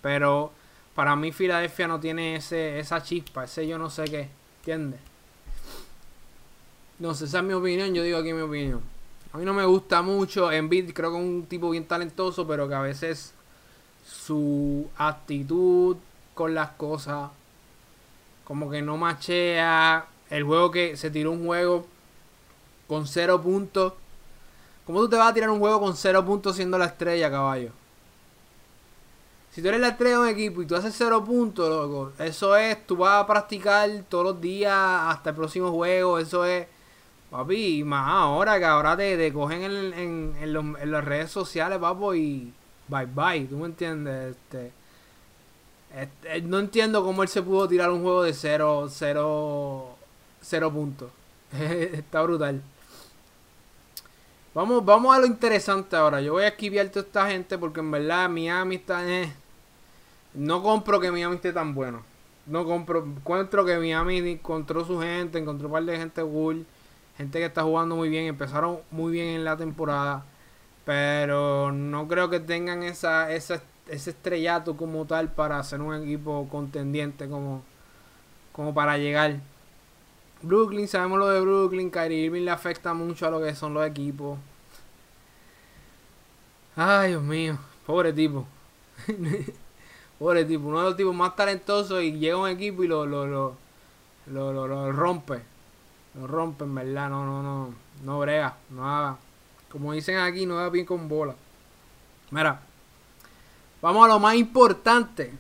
Pero 0.02 0.52
para 0.96 1.16
mí 1.16 1.32
Filadelfia 1.32 1.88
no 1.88 2.00
tiene 2.00 2.36
ese, 2.36 2.80
esa 2.80 3.02
chispa, 3.02 3.46
ese 3.46 3.68
yo 3.68 3.78
no 3.78 3.90
sé 3.90 4.06
qué, 4.06 4.30
¿entiendes? 4.60 5.00
No 7.00 7.14
sé, 7.16 7.26
esa 7.26 7.40
es 7.40 7.44
mi 7.44 7.54
opinión, 7.54 7.94
yo 7.94 8.04
digo 8.04 8.20
aquí 8.20 8.34
mi 8.34 8.42
opinión. 8.42 8.82
A 9.32 9.38
mí 9.38 9.46
no 9.46 9.54
me 9.54 9.66
gusta 9.66 10.02
mucho, 10.04 10.52
Embiid 10.52 10.94
creo 10.94 11.12
que 11.12 11.18
es 11.18 11.24
un 11.24 11.46
tipo 11.48 11.70
bien 11.72 11.88
talentoso, 11.88 12.46
pero 12.46 12.68
que 12.68 12.76
a 12.76 12.82
veces 12.82 13.34
su 14.06 14.90
actitud 14.98 15.98
con 16.34 16.54
las 16.54 16.70
cosas 16.72 17.30
como 18.44 18.70
que 18.70 18.82
no 18.82 18.98
machea. 18.98 20.06
El 20.30 20.44
juego 20.44 20.72
que 20.72 20.98
se 20.98 21.12
tiró 21.12 21.32
un 21.32 21.46
juego 21.46 21.86
con 22.88 23.08
cero 23.08 23.42
puntos. 23.42 23.94
¿Cómo 24.86 25.00
tú 25.00 25.10
te 25.10 25.16
vas 25.16 25.30
a 25.30 25.34
tirar 25.34 25.50
un 25.50 25.60
juego 25.60 25.80
con 25.80 25.96
cero 25.96 26.26
puntos 26.26 26.56
siendo 26.56 26.78
la 26.78 26.86
estrella, 26.86 27.32
caballo? 27.32 27.72
Si 29.52 29.62
tú 29.62 29.68
eres 29.68 29.80
la 29.80 29.90
estrella 29.90 30.16
de 30.16 30.22
un 30.22 30.28
equipo 30.30 30.62
y 30.62 30.66
tú 30.66 30.76
haces 30.76 30.96
cero 30.98 31.24
puntos, 31.24 31.70
loco, 31.70 32.12
eso 32.18 32.58
es, 32.58 32.86
tú 32.88 32.98
vas 32.98 33.24
a 33.24 33.28
practicar 33.28 33.88
todos 34.10 34.24
los 34.26 34.42
días 34.42 34.74
hasta 34.76 35.30
el 35.30 35.36
próximo 35.36 35.72
juego, 35.72 36.18
eso 36.18 36.44
es, 36.44 36.66
papi, 37.30 37.78
y 37.78 37.84
más 37.84 38.10
ahora 38.10 38.58
que 38.58 38.66
ahora 38.66 38.98
te, 38.98 39.32
cogen 39.32 39.62
en, 39.62 40.36
en, 40.42 40.92
las 40.92 41.06
redes 41.06 41.30
sociales, 41.30 41.78
papo, 41.78 42.16
y 42.16 42.52
bye 42.88 43.06
bye, 43.06 43.46
¿tú 43.46 43.58
me 43.58 43.66
entiendes? 43.66 44.36
Este, 44.36 44.72
este, 45.96 46.42
no 46.42 46.60
entiendo 46.60 47.04
cómo 47.04 47.24
él 47.24 47.30
se 47.30 47.42
pudo 47.42 47.68
tirar 47.68 47.92
un 47.92 48.02
juego 48.02 48.24
de 48.24 48.34
cero, 48.34 48.88
cero, 48.90 49.96
cero 50.42 50.72
puntos. 50.72 51.12
Está 51.52 52.22
brutal. 52.24 52.62
Vamos, 54.54 54.86
vamos 54.86 55.16
a 55.16 55.20
lo 55.20 55.26
interesante 55.26 55.96
ahora. 55.96 56.22
Yo 56.22 56.34
voy 56.34 56.44
a 56.44 56.50
esquivar 56.50 56.88
toda 56.90 57.06
esta 57.06 57.28
gente 57.28 57.58
porque 57.58 57.80
en 57.80 57.92
verdad 57.92 58.30
Miami 58.30 58.76
está... 58.76 59.08
Eh, 59.08 59.32
no 60.36 60.62
compro 60.62 61.00
que 61.00 61.12
Miami 61.12 61.36
esté 61.36 61.54
tan 61.54 61.74
bueno. 61.74 62.04
No 62.46 62.66
compro. 62.66 63.04
Encuentro 63.04 63.66
que 63.66 63.78
Miami 63.78 64.18
encontró 64.18 64.86
su 64.86 65.00
gente, 65.00 65.40
encontró 65.40 65.68
un 65.68 65.74
par 65.74 65.84
de 65.84 65.98
gente 65.98 66.22
cool. 66.22 66.66
Gente 67.18 67.40
que 67.40 67.46
está 67.46 67.64
jugando 67.64 67.96
muy 67.96 68.10
bien. 68.10 68.26
Empezaron 68.26 68.80
muy 68.92 69.12
bien 69.12 69.30
en 69.30 69.44
la 69.44 69.58
temporada. 69.58 70.26
Pero 70.86 71.72
no 71.72 72.08
creo 72.08 72.30
que 72.30 72.40
tengan 72.40 72.84
esa, 72.84 73.32
esa, 73.32 73.62
ese 73.88 74.10
estrellato 74.12 74.76
como 74.76 75.06
tal 75.06 75.32
para 75.32 75.64
ser 75.64 75.82
un 75.82 75.96
equipo 75.96 76.48
contendiente 76.50 77.30
como, 77.30 77.64
como 78.52 78.74
para 78.74 78.98
llegar. 78.98 79.40
Brooklyn, 80.42 80.88
sabemos 80.90 81.20
lo 81.20 81.30
de 81.30 81.40
Brooklyn. 81.40 81.90
Kyrie 81.90 82.26
Irving 82.26 82.44
le 82.44 82.52
afecta 82.52 82.94
mucho 82.94 83.26
a 83.28 83.32
lo 83.32 83.42
que 83.42 83.56
son 83.56 83.74
los 83.74 83.86
equipos. 83.88 84.38
Ay, 86.76 87.12
Dios 87.12 87.24
mío. 87.24 87.58
Pobre 87.86 88.12
tipo. 88.12 88.46
Pobre 90.20 90.44
tipo. 90.46 90.68
Uno 90.68 90.80
de 90.80 90.86
los 90.86 90.98
tipos 90.98 91.16
más 91.16 91.36
talentosos 91.36 92.04
y 92.04 92.14
llega 92.14 92.38
un 92.38 92.50
equipo 92.50 92.84
y 92.84 92.88
lo, 92.88 93.06
lo, 93.06 93.26
lo, 93.26 93.56
lo, 94.28 94.68
lo, 94.68 94.92
rompe. 94.92 95.42
Lo 96.16 96.28
rompe, 96.28 96.66
en 96.66 96.76
verdad. 96.76 97.10
No, 97.10 97.26
no, 97.26 97.42
no. 97.42 97.74
No 98.04 98.20
brega. 98.20 98.58
No 98.70 98.88
haga. 98.90 99.18
Como 99.74 99.92
dicen 99.92 100.18
aquí, 100.20 100.46
no 100.46 100.56
da 100.56 100.70
bien 100.70 100.86
con 100.86 101.10
bola. 101.10 101.36
Mira. 102.32 102.62
Vamos 103.82 104.06
a 104.06 104.08
lo 104.08 104.20
más 104.20 104.36
importante. 104.36 105.34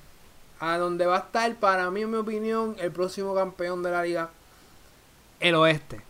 A 0.60 0.78
donde 0.78 1.06
va 1.06 1.16
a 1.16 1.20
estar, 1.20 1.56
para 1.56 1.90
mí, 1.92 2.02
en 2.02 2.12
mi 2.12 2.18
opinión, 2.18 2.76
el 2.80 2.92
próximo 2.92 3.34
campeón 3.34 3.82
de 3.84 3.92
la 3.92 4.04
liga 4.04 4.30
el 5.44 5.56
oeste. 5.56 6.02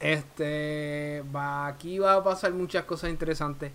Este, 0.00 1.22
aquí 1.34 2.00
va 2.00 2.14
a 2.14 2.24
pasar 2.24 2.52
muchas 2.52 2.84
cosas 2.84 3.10
interesantes. 3.10 3.70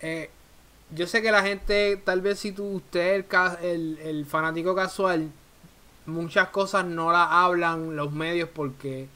Eh, 0.00 0.30
yo 0.90 1.06
sé 1.06 1.22
que 1.22 1.32
la 1.32 1.42
gente, 1.42 1.96
tal 2.04 2.20
vez 2.20 2.38
si 2.38 2.52
tú, 2.52 2.64
usted, 2.64 3.24
el, 3.62 3.98
el, 4.02 4.26
fanático 4.26 4.74
casual, 4.74 5.30
muchas 6.04 6.48
cosas 6.48 6.84
no 6.84 7.10
las 7.10 7.26
hablan 7.30 7.96
los 7.96 8.12
medios 8.12 8.50
porque 8.50 9.08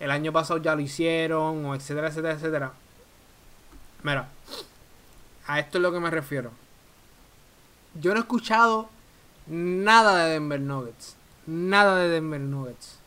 el 0.00 0.10
año 0.10 0.32
pasado 0.32 0.60
ya 0.60 0.74
lo 0.74 0.80
hicieron, 0.80 1.64
o 1.64 1.74
etcétera, 1.76 2.08
etcétera, 2.08 2.34
etcétera. 2.34 2.72
Mira, 4.04 4.28
a 5.46 5.58
esto 5.58 5.78
es 5.78 5.82
lo 5.82 5.90
que 5.90 5.98
me 5.98 6.10
refiero. 6.10 6.52
Yo 7.94 8.12
no 8.12 8.18
he 8.18 8.22
escuchado 8.22 8.90
nada 9.46 10.24
de 10.24 10.34
Denver 10.34 10.60
Nuggets. 10.60 11.16
Nada 11.46 11.96
de 11.96 12.08
Denver 12.08 12.40
Nuggets. 12.40 12.98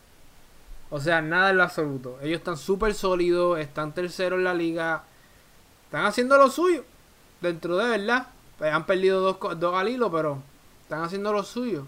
O 0.90 1.00
sea, 1.00 1.22
nada 1.22 1.52
en 1.52 1.58
lo 1.58 1.64
absoluto. 1.64 2.18
Ellos 2.22 2.40
están 2.40 2.58
súper 2.58 2.96
sólidos, 2.96 3.60
están 3.60 3.94
terceros 3.94 4.40
en 4.40 4.46
la 4.46 4.56
liga. 4.56 5.04
Están 5.86 6.06
haciendo 6.06 6.36
lo 6.38 6.50
suyo. 6.50 6.84
Dentro 7.42 7.78
de 7.78 7.90
verdad. 7.90 8.30
Pues 8.58 8.74
han 8.74 8.88
perdido 8.88 9.22
dos, 9.22 9.60
dos 9.60 10.12
pero 10.12 10.42
están 10.82 11.04
haciendo 11.04 11.32
lo 11.32 11.44
suyo. 11.44 11.86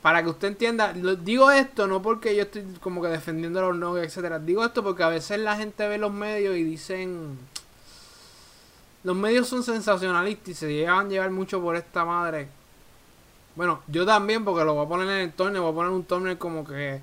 Para 0.00 0.22
que 0.22 0.30
usted 0.30 0.48
entienda, 0.48 0.94
digo 0.94 1.50
esto 1.50 1.86
no 1.86 2.00
porque 2.00 2.34
yo 2.34 2.44
estoy 2.44 2.64
como 2.80 3.02
que 3.02 3.08
defendiendo 3.08 3.60
a 3.60 3.64
los 3.64 3.76
nuggets, 3.76 4.06
etcétera. 4.06 4.38
Digo 4.38 4.64
esto 4.64 4.82
porque 4.82 5.02
a 5.02 5.08
veces 5.08 5.38
la 5.40 5.56
gente 5.56 5.86
ve 5.86 5.98
los 5.98 6.12
medios 6.12 6.56
y 6.56 6.64
dicen. 6.64 7.38
Los 9.02 9.16
medios 9.16 9.48
son 9.48 9.62
sensacionalistas 9.62 10.48
y 10.48 10.54
se 10.54 10.72
llevan 10.72 11.06
a 11.06 11.08
llevar 11.08 11.30
mucho 11.30 11.60
por 11.60 11.76
esta 11.76 12.04
madre. 12.04 12.48
Bueno, 13.56 13.80
yo 13.88 14.06
también, 14.06 14.44
porque 14.44 14.64
lo 14.64 14.74
voy 14.74 14.84
a 14.84 14.88
poner 14.88 15.08
en 15.08 15.22
el 15.28 15.32
torneo, 15.32 15.62
voy 15.62 15.72
a 15.72 15.74
poner 15.74 15.92
un 15.92 16.04
torneo 16.04 16.38
como 16.38 16.64
que 16.64 17.00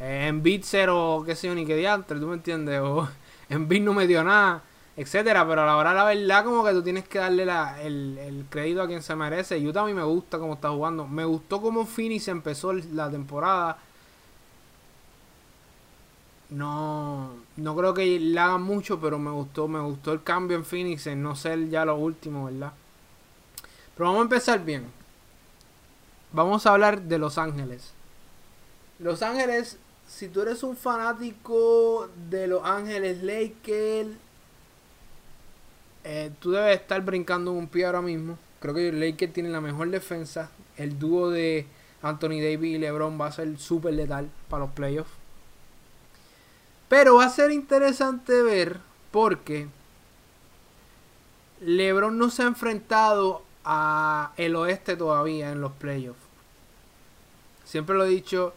eh, 0.00 0.26
en 0.28 0.42
Beat 0.42 0.64
o 0.88 1.22
qué 1.24 1.36
sé 1.36 1.48
yo, 1.48 1.54
ni 1.54 1.66
qué 1.66 1.76
diantre, 1.76 2.18
¿tú 2.18 2.26
me 2.26 2.34
entiendes? 2.34 2.80
O 2.84 3.08
en 3.48 3.68
Beat 3.68 3.82
no 3.82 3.94
me 3.94 4.06
dio 4.06 4.22
nada, 4.24 4.62
etcétera. 4.96 5.46
Pero 5.46 5.62
a 5.62 5.66
la 5.66 5.76
hora 5.76 5.92
la 5.92 6.04
verdad, 6.04 6.44
como 6.44 6.64
que 6.64 6.72
tú 6.72 6.82
tienes 6.82 7.06
que 7.08 7.18
darle 7.18 7.42
el, 7.82 8.46
crédito 8.48 8.82
a 8.82 8.86
quien 8.86 9.02
se 9.02 9.14
merece. 9.16 9.58
Utah 9.58 9.82
a 9.82 9.86
mí 9.86 9.94
me 9.94 10.04
gusta 10.04 10.38
cómo 10.38 10.54
está 10.54 10.70
jugando. 10.70 11.06
Me 11.06 11.24
gustó 11.24 11.60
cómo 11.60 11.84
Phoenix 11.86 12.28
empezó 12.28 12.72
la 12.72 13.10
temporada. 13.10 13.78
No, 16.50 17.30
no 17.62 17.76
creo 17.76 17.94
que 17.94 18.18
le 18.18 18.38
hagan 18.38 18.62
mucho, 18.62 19.00
pero 19.00 19.18
me 19.18 19.30
gustó, 19.30 19.68
me 19.68 19.80
gustó 19.80 20.12
el 20.12 20.22
cambio 20.22 20.56
en 20.56 20.64
Phoenix, 20.64 21.06
en 21.06 21.22
no 21.22 21.36
ser 21.36 21.68
ya 21.68 21.84
lo 21.84 21.96
último, 21.96 22.46
¿verdad? 22.46 22.72
Pero 23.96 24.06
vamos 24.08 24.20
a 24.20 24.22
empezar 24.22 24.64
bien. 24.64 24.86
Vamos 26.32 26.66
a 26.66 26.72
hablar 26.72 27.02
de 27.02 27.18
Los 27.18 27.38
Ángeles. 27.38 27.92
Los 28.98 29.22
Ángeles 29.22 29.78
si 30.10 30.28
tú 30.28 30.42
eres 30.42 30.62
un 30.64 30.76
fanático 30.76 32.10
de 32.28 32.48
Los 32.48 32.64
Ángeles 32.64 33.22
Lakers, 33.22 34.10
eh, 36.02 36.32
tú 36.40 36.50
debes 36.50 36.80
estar 36.80 37.00
brincando 37.02 37.52
un 37.52 37.68
pie 37.68 37.86
ahora 37.86 38.02
mismo. 38.02 38.36
Creo 38.58 38.74
que 38.74 38.92
Lakers 38.92 39.32
tienen 39.32 39.52
la 39.52 39.60
mejor 39.60 39.88
defensa. 39.90 40.50
El 40.76 40.98
dúo 40.98 41.30
de 41.30 41.66
Anthony 42.02 42.40
Davis 42.42 42.74
y 42.74 42.78
LeBron 42.78 43.20
va 43.20 43.26
a 43.26 43.32
ser 43.32 43.56
súper 43.56 43.94
letal 43.94 44.28
para 44.48 44.64
los 44.64 44.74
playoffs. 44.74 45.12
Pero 46.90 47.14
va 47.14 47.26
a 47.26 47.30
ser 47.30 47.52
interesante 47.52 48.42
ver 48.42 48.78
porque 49.12 49.68
LeBron 51.60 52.18
no 52.18 52.30
se 52.30 52.42
ha 52.42 52.46
enfrentado 52.46 53.42
a 53.64 54.32
el 54.36 54.56
oeste 54.56 54.96
todavía 54.96 55.52
en 55.52 55.60
los 55.60 55.70
playoffs. 55.70 56.18
Siempre 57.64 57.96
lo 57.96 58.06
he 58.06 58.08
dicho, 58.08 58.54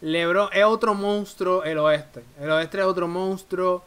LeBron 0.00 0.50
es 0.52 0.62
otro 0.62 0.94
monstruo 0.94 1.64
el 1.64 1.76
oeste. 1.78 2.22
El 2.40 2.52
oeste 2.52 2.78
es 2.78 2.84
otro 2.84 3.08
monstruo. 3.08 3.82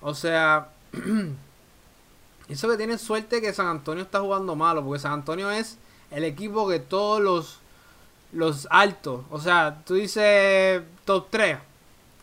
O 0.00 0.14
sea, 0.14 0.70
eso 2.48 2.68
que 2.68 2.76
tiene 2.76 2.98
suerte 2.98 3.40
que 3.40 3.52
San 3.52 3.68
Antonio 3.68 4.02
está 4.02 4.18
jugando 4.18 4.56
malo, 4.56 4.84
porque 4.84 4.98
San 4.98 5.12
Antonio 5.12 5.48
es 5.48 5.78
el 6.10 6.24
equipo 6.24 6.68
que 6.68 6.80
todos 6.80 7.20
los 7.22 7.60
los 8.32 8.66
altos, 8.70 9.24
o 9.30 9.40
sea, 9.40 9.82
tú 9.86 9.94
dices 9.94 10.82
top 11.04 11.28
3. 11.30 11.67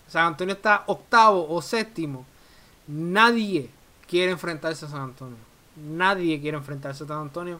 San 0.08 0.26
Antonio 0.26 0.56
está 0.56 0.84
octavo 0.88 1.48
o 1.50 1.62
séptimo. 1.62 2.26
Nadie 2.88 3.70
quiere 4.08 4.32
enfrentarse 4.32 4.86
a 4.86 4.90
San 4.90 5.02
Antonio. 5.02 5.38
Nadie 5.76 6.40
quiere 6.40 6.58
enfrentarse 6.58 7.04
a 7.04 7.08
San 7.08 7.22
Antonio. 7.22 7.60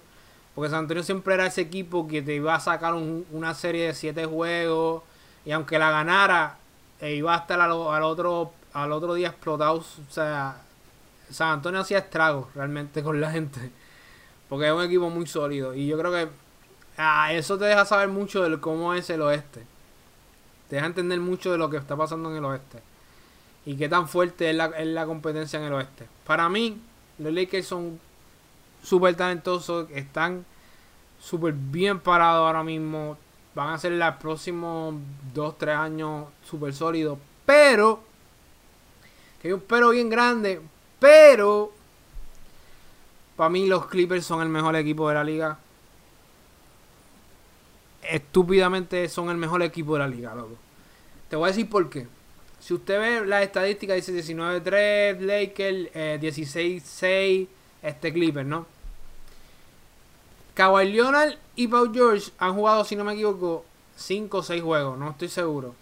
Porque 0.54 0.70
San 0.70 0.80
Antonio 0.80 1.04
siempre 1.04 1.34
era 1.34 1.48
ese 1.48 1.62
equipo 1.62 2.08
que 2.08 2.22
te 2.22 2.36
iba 2.36 2.56
a 2.56 2.60
sacar 2.60 2.94
una 2.94 3.54
serie 3.54 3.88
de 3.88 3.94
siete 3.94 4.26
juegos 4.26 5.04
y 5.46 5.52
aunque 5.52 5.78
la 5.78 5.92
ganara, 5.92 6.58
e 7.00 7.16
iba 7.16 7.36
a 7.36 7.40
estar 7.40 7.60
al, 7.60 7.72
otro, 7.72 8.54
al 8.74 8.92
otro 8.92 9.14
día 9.14 9.30
explotado. 9.30 9.76
O 9.76 9.84
sea, 10.12 10.62
San 11.30 11.50
Antonio 11.50 11.82
hacía 11.82 12.00
estragos 12.00 12.48
realmente 12.56 13.04
con 13.04 13.20
la 13.20 13.32
gente. 13.32 13.72
Porque 14.50 14.68
es 14.68 14.74
un 14.74 14.84
equipo 14.84 15.10
muy 15.10 15.28
sólido. 15.28 15.74
Y 15.76 15.88
yo 15.88 15.98
creo 15.98 16.12
que 16.12 16.30
ah, 16.98 17.34
eso 17.34 17.58
te 17.58 17.66
deja 17.66 17.86
saber 17.86 18.08
mucho 18.08 18.48
de 18.48 18.60
cómo 18.60 18.94
es 18.94 19.10
el 19.10 19.22
oeste. 19.22 19.66
Te 20.70 20.76
deja 20.76 20.88
entender 20.88 21.20
mucho 21.20 21.52
de 21.52 21.58
lo 21.58 21.70
que 21.70 21.78
está 21.78 21.96
pasando 21.96 22.30
en 22.32 22.38
el 22.38 22.46
oeste. 22.46 22.80
Y 23.66 23.76
qué 23.76 23.90
tan 23.90 24.08
fuerte 24.08 24.50
es 24.50 24.56
la, 24.56 24.66
es 24.66 24.88
la 24.88 25.06
competencia 25.06 25.60
en 25.60 25.66
el 25.66 25.74
oeste. 25.74 26.08
Para 26.26 26.50
mí, 26.50 26.80
los 27.18 27.34
Lakers 27.34 27.68
son 27.68 28.00
súper 28.84 29.16
talentosos. 29.16 29.90
Están 29.92 30.46
súper 31.20 31.54
bien 31.54 32.00
parados 32.00 32.46
ahora 32.46 32.64
mismo 32.64 33.18
van 33.56 33.70
a 33.70 33.78
ser 33.78 33.94
los 33.94 34.16
próximos 34.16 34.96
2-3 35.34 35.78
años 35.78 36.26
súper 36.48 36.74
sólidos. 36.74 37.18
Pero, 37.46 38.04
que 39.42 39.48
hay 39.48 39.54
un 39.54 39.62
pero 39.62 39.90
bien 39.90 40.10
grande, 40.10 40.62
pero 41.00 41.72
para 43.38 43.50
mí 43.50 43.66
los 43.66 43.88
Clippers 43.88 44.26
son 44.26 44.42
el 44.42 44.50
mejor 44.50 44.76
equipo 44.76 45.08
de 45.08 45.16
la 45.16 45.24
liga. 45.24 45.58
Estúpidamente 48.10 49.08
son 49.10 49.30
el 49.30 49.38
mejor 49.38 49.64
equipo 49.64 49.94
de 49.94 50.00
la 50.00 50.08
liga, 50.08 50.36
loco. 50.36 50.56
Te 51.30 51.36
voy 51.36 51.46
a 51.46 51.52
decir 51.52 51.70
por 51.70 51.90
qué. 51.90 52.08
Si 52.60 52.74
usted 52.74 53.00
ve 53.00 53.26
las 53.26 53.44
estadísticas, 53.44 53.96
dice 53.96 54.34
19-3 54.34 55.20
Lakers, 55.20 55.94
16-6 56.22 57.04
eh, 57.04 57.48
este 57.84 58.12
Clipper, 58.12 58.46
¿no? 58.46 58.66
Kawhi 60.56 60.92
Leonard 60.92 61.36
y 61.56 61.68
Paul 61.68 61.94
George 61.94 62.32
han 62.40 62.56
jugado, 62.56 62.86
si 62.86 62.96
no 62.96 63.04
me 63.04 63.14
equivoco, 63.14 63.66
5 63.98 64.38
o 64.38 64.44
6 64.44 64.64
juegos, 64.64 64.98
no 64.98 65.12
estoy 65.12 65.28
seguro. 65.28 65.76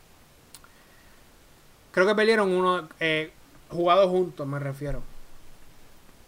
Creo 1.91 2.07
que 2.07 2.15
perdieron 2.15 2.51
uno 2.51 2.89
eh, 2.99 3.31
jugado 3.69 4.09
juntos, 4.09 4.47
me 4.47 4.59
refiero. 4.59 5.01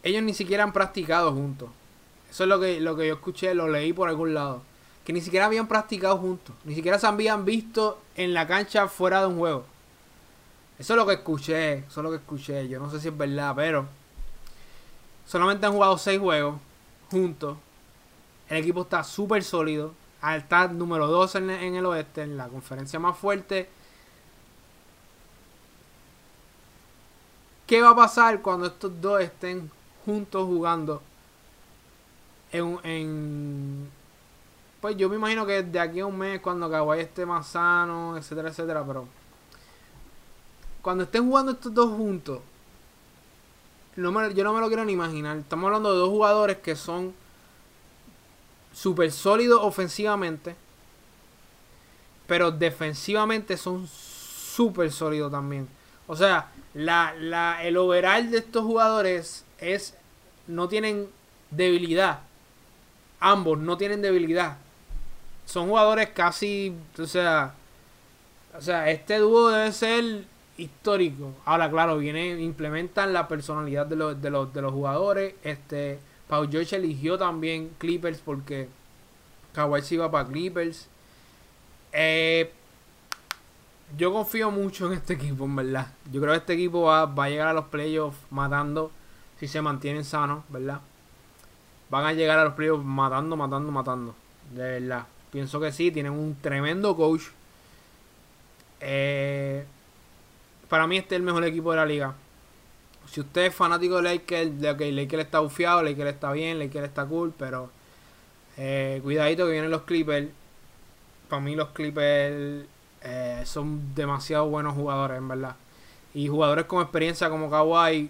Ellos 0.03 0.21
ni 0.21 0.36
siquiera 0.36 0.63
han 0.63 0.73
practicado 0.73 1.34
juntos. 1.34 1.69
Eso 2.29 2.43
es 2.43 2.49
lo 2.49 2.60
que, 2.60 2.79
lo 2.79 2.95
que 2.95 3.08
yo 3.08 3.15
escuché, 3.15 3.55
lo 3.55 3.67
leí 3.67 3.91
por 3.91 4.08
algún 4.08 4.36
lado. 4.36 4.62
Que 5.06 5.13
ni 5.13 5.22
siquiera 5.22 5.46
habían 5.46 5.68
practicado 5.68 6.18
juntos. 6.18 6.56
Ni 6.63 6.74
siquiera 6.74 6.98
se 6.98 7.06
habían 7.06 7.46
visto 7.46 8.02
en 8.15 8.34
la 8.34 8.48
cancha 8.48 8.88
fuera 8.88 9.22
de 9.22 9.28
un 9.28 9.38
juego. 9.38 9.65
Eso 10.80 10.94
es 10.94 10.98
lo 10.98 11.06
que 11.06 11.13
escuché. 11.13 11.74
Eso 11.80 12.00
es 12.00 12.04
lo 12.04 12.10
que 12.10 12.18
escuché. 12.18 12.68
Yo 12.68 12.80
no 12.80 12.89
sé 12.89 13.00
si 13.00 13.10
es 13.10 13.18
verdad, 13.18 13.54
pero. 13.56 13.88
Solamente 15.28 15.65
han 15.68 15.74
jugado 15.74 15.98
6 15.98 16.20
juegos 16.20 16.60
juntos. 17.12 17.58
El 18.50 18.58
equipo 18.58 18.82
está 18.82 19.04
súper 19.04 19.44
sólido. 19.44 19.94
Está 20.36 20.68
número 20.68 21.06
2 21.06 21.36
en, 21.36 21.50
el 21.50 21.86
oeste, 21.86 22.24
en 22.24 22.36
la 22.36 22.48
conferencia 22.48 23.00
más 23.00 23.15
fuerte. 23.15 23.70
¿Qué 27.68 27.82
va 27.82 27.91
a 27.91 27.96
pasar 27.96 28.41
cuando 28.41 28.68
estos 28.68 29.00
dos 29.02 29.22
estén 29.22 29.70
juntos 30.04 30.46
jugando 30.46 31.02
en 32.52 33.89
pues 34.86 34.98
yo 34.98 35.10
me 35.10 35.15
imagino 35.15 35.48
que 35.48 35.63
de 35.63 35.80
aquí 35.80 36.02
a 36.02 36.06
un 36.06 36.15
mes 36.15 36.39
cuando 36.41 36.69
Kawhi 36.69 37.00
esté 37.00 37.26
más 37.26 37.48
sano, 37.48 38.15
etcétera, 38.17 38.50
etcétera, 38.50 38.84
pero 38.86 39.08
cuando 40.84 41.06
estén 41.06 41.26
jugando 41.26 41.54
estos 41.54 41.74
dos 41.74 41.89
juntos, 41.89 42.39
yo 43.95 44.04
no 44.04 44.12
me 44.12 44.60
lo 44.60 44.67
quiero 44.67 44.86
ni 44.86 44.93
imaginar. 44.93 45.38
Estamos 45.38 45.65
hablando 45.65 45.91
de 45.91 45.98
dos 45.98 46.10
jugadores 46.10 46.58
que 46.58 46.76
son 46.76 47.15
súper 48.74 49.12
sólidos 49.12 49.60
ofensivamente, 49.63 50.56
pero 52.28 52.52
defensivamente 52.52 53.58
son 53.58 53.88
súper 53.88 54.91
sólidos 54.91 55.32
también. 55.32 55.67
O 56.06 56.15
sea, 56.15 56.52
el 56.76 57.76
overall 57.76 58.30
de 58.30 58.38
estos 58.38 58.63
jugadores 58.63 59.45
es 59.58 59.95
no 60.45 60.67
tienen 60.67 61.10
debilidad. 61.50 62.19
Ambos 63.19 63.58
no 63.58 63.78
tienen 63.78 64.04
debilidad. 64.04 64.60
Son 65.45 65.67
jugadores 65.67 66.10
casi, 66.10 66.75
o 66.97 67.05
sea, 67.05 67.53
o 68.58 68.62
sea, 68.62 68.89
este 68.89 69.19
dúo 69.19 69.49
debe 69.49 69.71
ser 69.71 70.25
histórico. 70.58 71.34
Ahora, 71.45 71.69
claro, 71.69 71.97
viene, 71.97 72.39
implementan 72.41 73.13
la 73.13 73.27
personalidad 73.27 73.86
de 73.86 73.95
los, 73.95 74.21
de 74.21 74.29
los, 74.29 74.53
de 74.53 74.62
los 74.62 74.73
jugadores. 74.73 75.36
Este, 75.43 75.99
Paul 76.27 76.49
George 76.49 76.75
eligió 76.75 77.17
también 77.17 77.71
Clippers 77.77 78.19
porque 78.19 78.69
Kawhi 79.53 79.81
se 79.81 79.95
iba 79.95 80.10
para 80.10 80.27
Clippers. 80.27 80.88
Eh, 81.91 82.51
yo 83.97 84.12
confío 84.12 84.51
mucho 84.51 84.88
en 84.88 84.93
este 84.93 85.13
equipo, 85.13 85.45
en 85.45 85.55
verdad. 85.55 85.88
Yo 86.12 86.21
creo 86.21 86.34
que 86.34 86.39
este 86.39 86.53
equipo 86.53 86.84
va, 86.84 87.05
va 87.05 87.25
a 87.25 87.29
llegar 87.29 87.47
a 87.47 87.53
los 87.53 87.65
playoffs 87.65 88.17
matando 88.31 88.91
si 89.39 89.47
se 89.47 89.62
mantienen 89.62 90.03
sanos, 90.03 90.43
¿verdad? 90.49 90.81
Van 91.89 92.05
a 92.05 92.13
llegar 92.13 92.39
a 92.39 92.45
los 92.45 92.53
playoffs 92.53 92.84
matando, 92.84 93.36
matando, 93.36 93.71
matando. 93.71 94.15
De 94.51 94.79
verdad. 94.79 95.05
Pienso 95.36 95.60
que 95.60 95.74
sí, 95.74 95.91
tienen 95.91 96.13
un 96.13 96.38
tremendo 96.41 96.95
coach. 96.95 97.24
Eh, 98.80 99.65
para 100.69 100.88
mí 100.88 100.95
este 100.95 101.15
es 101.15 101.19
el 101.19 101.26
mejor 101.26 101.43
equipo 101.43 101.71
de 101.71 101.76
la 101.76 101.86
liga. 101.86 102.15
Si 103.12 103.19
usted 103.19 103.48
es 103.48 103.54
fanático 103.54 103.98
de 103.98 104.04
Lakers, 104.04 104.62
de 104.62 104.78
que 104.78 104.93
Lakers 104.93 105.26
está 105.26 105.41
bufiado, 105.41 105.84
Lakers 105.84 106.12
está 106.12 106.32
bien, 106.32 106.58
Lakers 106.58 106.86
está 106.86 107.06
cool, 107.06 107.34
pero 107.38 107.69
eh, 108.56 109.02
cuidadito 109.04 109.45
que 109.45 109.52
vienen 109.52 109.71
los 109.71 109.82
Clippers. 109.82 110.30
Para 111.28 111.41
mí 111.41 111.54
los 111.54 111.67
Clippers 111.71 112.65
eh, 113.02 113.41
son 113.43 113.93
demasiado 113.93 114.48
buenos 114.48 114.74
jugadores, 114.74 115.17
en 115.17 115.28
verdad. 115.28 115.58
Y 116.13 116.30
jugadores 116.30 116.63
con 116.63 116.82
experiencia 116.82 117.30
como 117.30 117.50
Kawhi, 117.50 118.10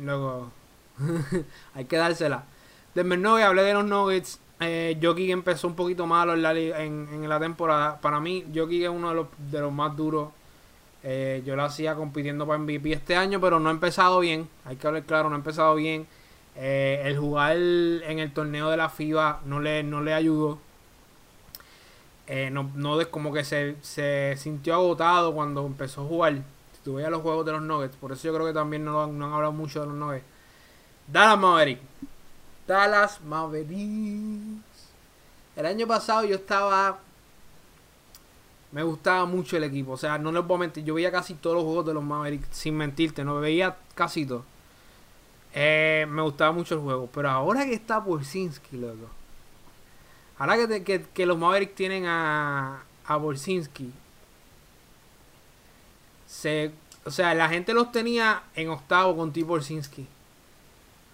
luego 0.00 0.50
hay 1.74 1.84
que 1.84 1.96
dársela. 1.96 2.42
Denver 2.92 3.20
Nuggets, 3.20 3.46
hablé 3.46 3.62
de 3.62 3.74
los 3.74 3.84
Nuggets. 3.84 4.40
Eh, 4.60 4.98
Jokic 5.02 5.30
empezó 5.30 5.66
un 5.68 5.74
poquito 5.74 6.06
malo 6.06 6.34
en 6.34 6.42
la, 6.42 6.52
en, 6.54 7.28
la 7.28 7.38
temporada. 7.38 8.00
Para 8.00 8.20
mí, 8.20 8.44
Jokic 8.54 8.82
es 8.82 8.88
uno 8.88 9.10
de 9.10 9.14
los, 9.14 9.26
de 9.50 9.60
los 9.60 9.72
más 9.72 9.96
duros. 9.96 10.30
Eh, 11.02 11.42
yo 11.46 11.54
lo 11.54 11.62
hacía 11.62 11.94
compitiendo 11.94 12.46
para 12.46 12.58
MVP 12.58 12.92
este 12.92 13.14
año, 13.16 13.40
pero 13.40 13.60
no 13.60 13.68
ha 13.68 13.72
empezado 13.72 14.18
bien. 14.20 14.48
Hay 14.64 14.76
que 14.76 14.86
hablar 14.86 15.04
claro, 15.04 15.28
no 15.28 15.36
ha 15.36 15.38
empezado 15.38 15.74
bien. 15.74 16.06
Eh, 16.56 17.02
el 17.04 17.18
jugar 17.18 17.56
en 17.56 18.18
el 18.18 18.32
torneo 18.32 18.70
de 18.70 18.76
la 18.76 18.88
FIBA 18.88 19.42
no 19.44 19.60
le, 19.60 19.82
no 19.82 20.00
le 20.00 20.14
ayudó. 20.14 20.58
Eh, 22.26 22.50
no, 22.50 22.70
no 22.74 22.98
como 23.10 23.32
que 23.32 23.44
se, 23.44 23.76
se, 23.82 24.34
sintió 24.36 24.74
agotado 24.74 25.32
cuando 25.34 25.64
empezó 25.64 26.02
a 26.02 26.06
jugar. 26.06 26.34
Si 26.72 26.82
tú 26.82 26.98
los 26.98 27.22
juegos 27.22 27.46
de 27.46 27.52
los 27.52 27.62
Nuggets, 27.62 27.96
por 27.96 28.12
eso 28.12 28.24
yo 28.24 28.34
creo 28.34 28.46
que 28.46 28.52
también 28.52 28.84
no, 28.84 29.06
no 29.06 29.26
han 29.26 29.32
hablado 29.32 29.52
mucho 29.52 29.80
de 29.80 29.86
los 29.86 29.94
Nuggets. 29.94 30.24
Dallas 31.06 31.38
Maverick. 31.38 31.80
Dallas 32.66 33.20
Mavericks. 33.22 34.64
El 35.54 35.66
año 35.66 35.86
pasado 35.86 36.24
yo 36.24 36.36
estaba. 36.36 36.98
Me 38.72 38.82
gustaba 38.82 39.24
mucho 39.24 39.56
el 39.56 39.64
equipo. 39.64 39.92
O 39.92 39.96
sea, 39.96 40.18
no 40.18 40.32
les 40.32 40.42
puedo 40.42 40.58
mentir. 40.58 40.84
Yo 40.84 40.94
veía 40.94 41.12
casi 41.12 41.34
todos 41.34 41.56
los 41.56 41.64
juegos 41.64 41.86
de 41.86 41.94
los 41.94 42.02
Mavericks. 42.02 42.48
Sin 42.50 42.76
mentirte, 42.76 43.24
no 43.24 43.36
veía 43.40 43.76
casi 43.94 44.26
todo. 44.26 44.44
Eh, 45.54 46.06
me 46.08 46.22
gustaba 46.22 46.52
mucho 46.52 46.74
el 46.74 46.80
juego. 46.80 47.08
Pero 47.12 47.30
ahora 47.30 47.64
que 47.64 47.74
está 47.74 47.98
Borsinski, 47.98 48.76
loco. 48.76 49.08
Ahora 50.38 50.56
que, 50.66 51.06
que, 51.14 51.26
los 51.26 51.38
Mavericks 51.38 51.74
tienen 51.74 52.04
a, 52.06 52.82
a 53.06 53.16
Borsinski. 53.16 53.90
Se, 56.26 56.72
o 57.04 57.10
sea, 57.10 57.32
la 57.34 57.48
gente 57.48 57.72
los 57.72 57.90
tenía 57.92 58.42
en 58.54 58.68
octavo 58.68 59.16
con 59.16 59.32
T. 59.32 59.42
Borsinski. 59.44 60.06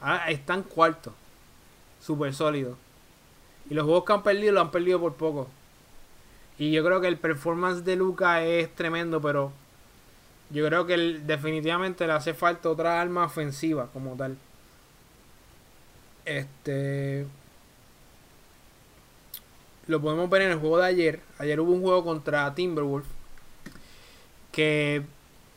Ahora 0.01 0.29
están 0.31 0.65
cuarto 0.65 1.12
súper 2.03 2.35
sólido. 2.35 2.77
Y 3.71 3.75
los 3.75 3.85
juegos 3.85 4.05
que 4.05 4.12
han 4.12 4.23
perdido 4.23 4.53
lo 4.53 4.61
han 4.61 4.71
perdido 4.71 5.01
por 5.01 5.15
poco. 5.15 5.49
Y 6.59 6.73
yo 6.73 6.85
creo 6.85 7.01
que 7.01 7.09
el 7.09 7.17
performance 7.17 7.85
de 7.85 7.97
Luca 7.97 8.45
es 8.45 8.75
tremendo, 8.75 9.21
pero 9.23 9.53
yo 10.51 10.67
creo 10.67 10.87
que 10.87 10.97
definitivamente 10.97 12.07
le 12.07 12.12
hace 12.12 12.35
falta 12.35 12.69
otra 12.69 13.01
arma 13.01 13.25
ofensiva 13.25 13.88
como 13.93 14.17
tal. 14.17 14.37
Este. 16.25 17.27
Lo 19.87 20.01
podemos 20.01 20.29
ver 20.29 20.43
en 20.43 20.53
el 20.53 20.59
juego 20.59 20.79
de 20.79 20.87
ayer. 20.87 21.21
Ayer 21.38 21.59
hubo 21.61 21.73
un 21.73 21.83
juego 21.83 22.05
contra 22.05 22.55
Timberwolf. 22.55 23.07
Que 24.51 25.03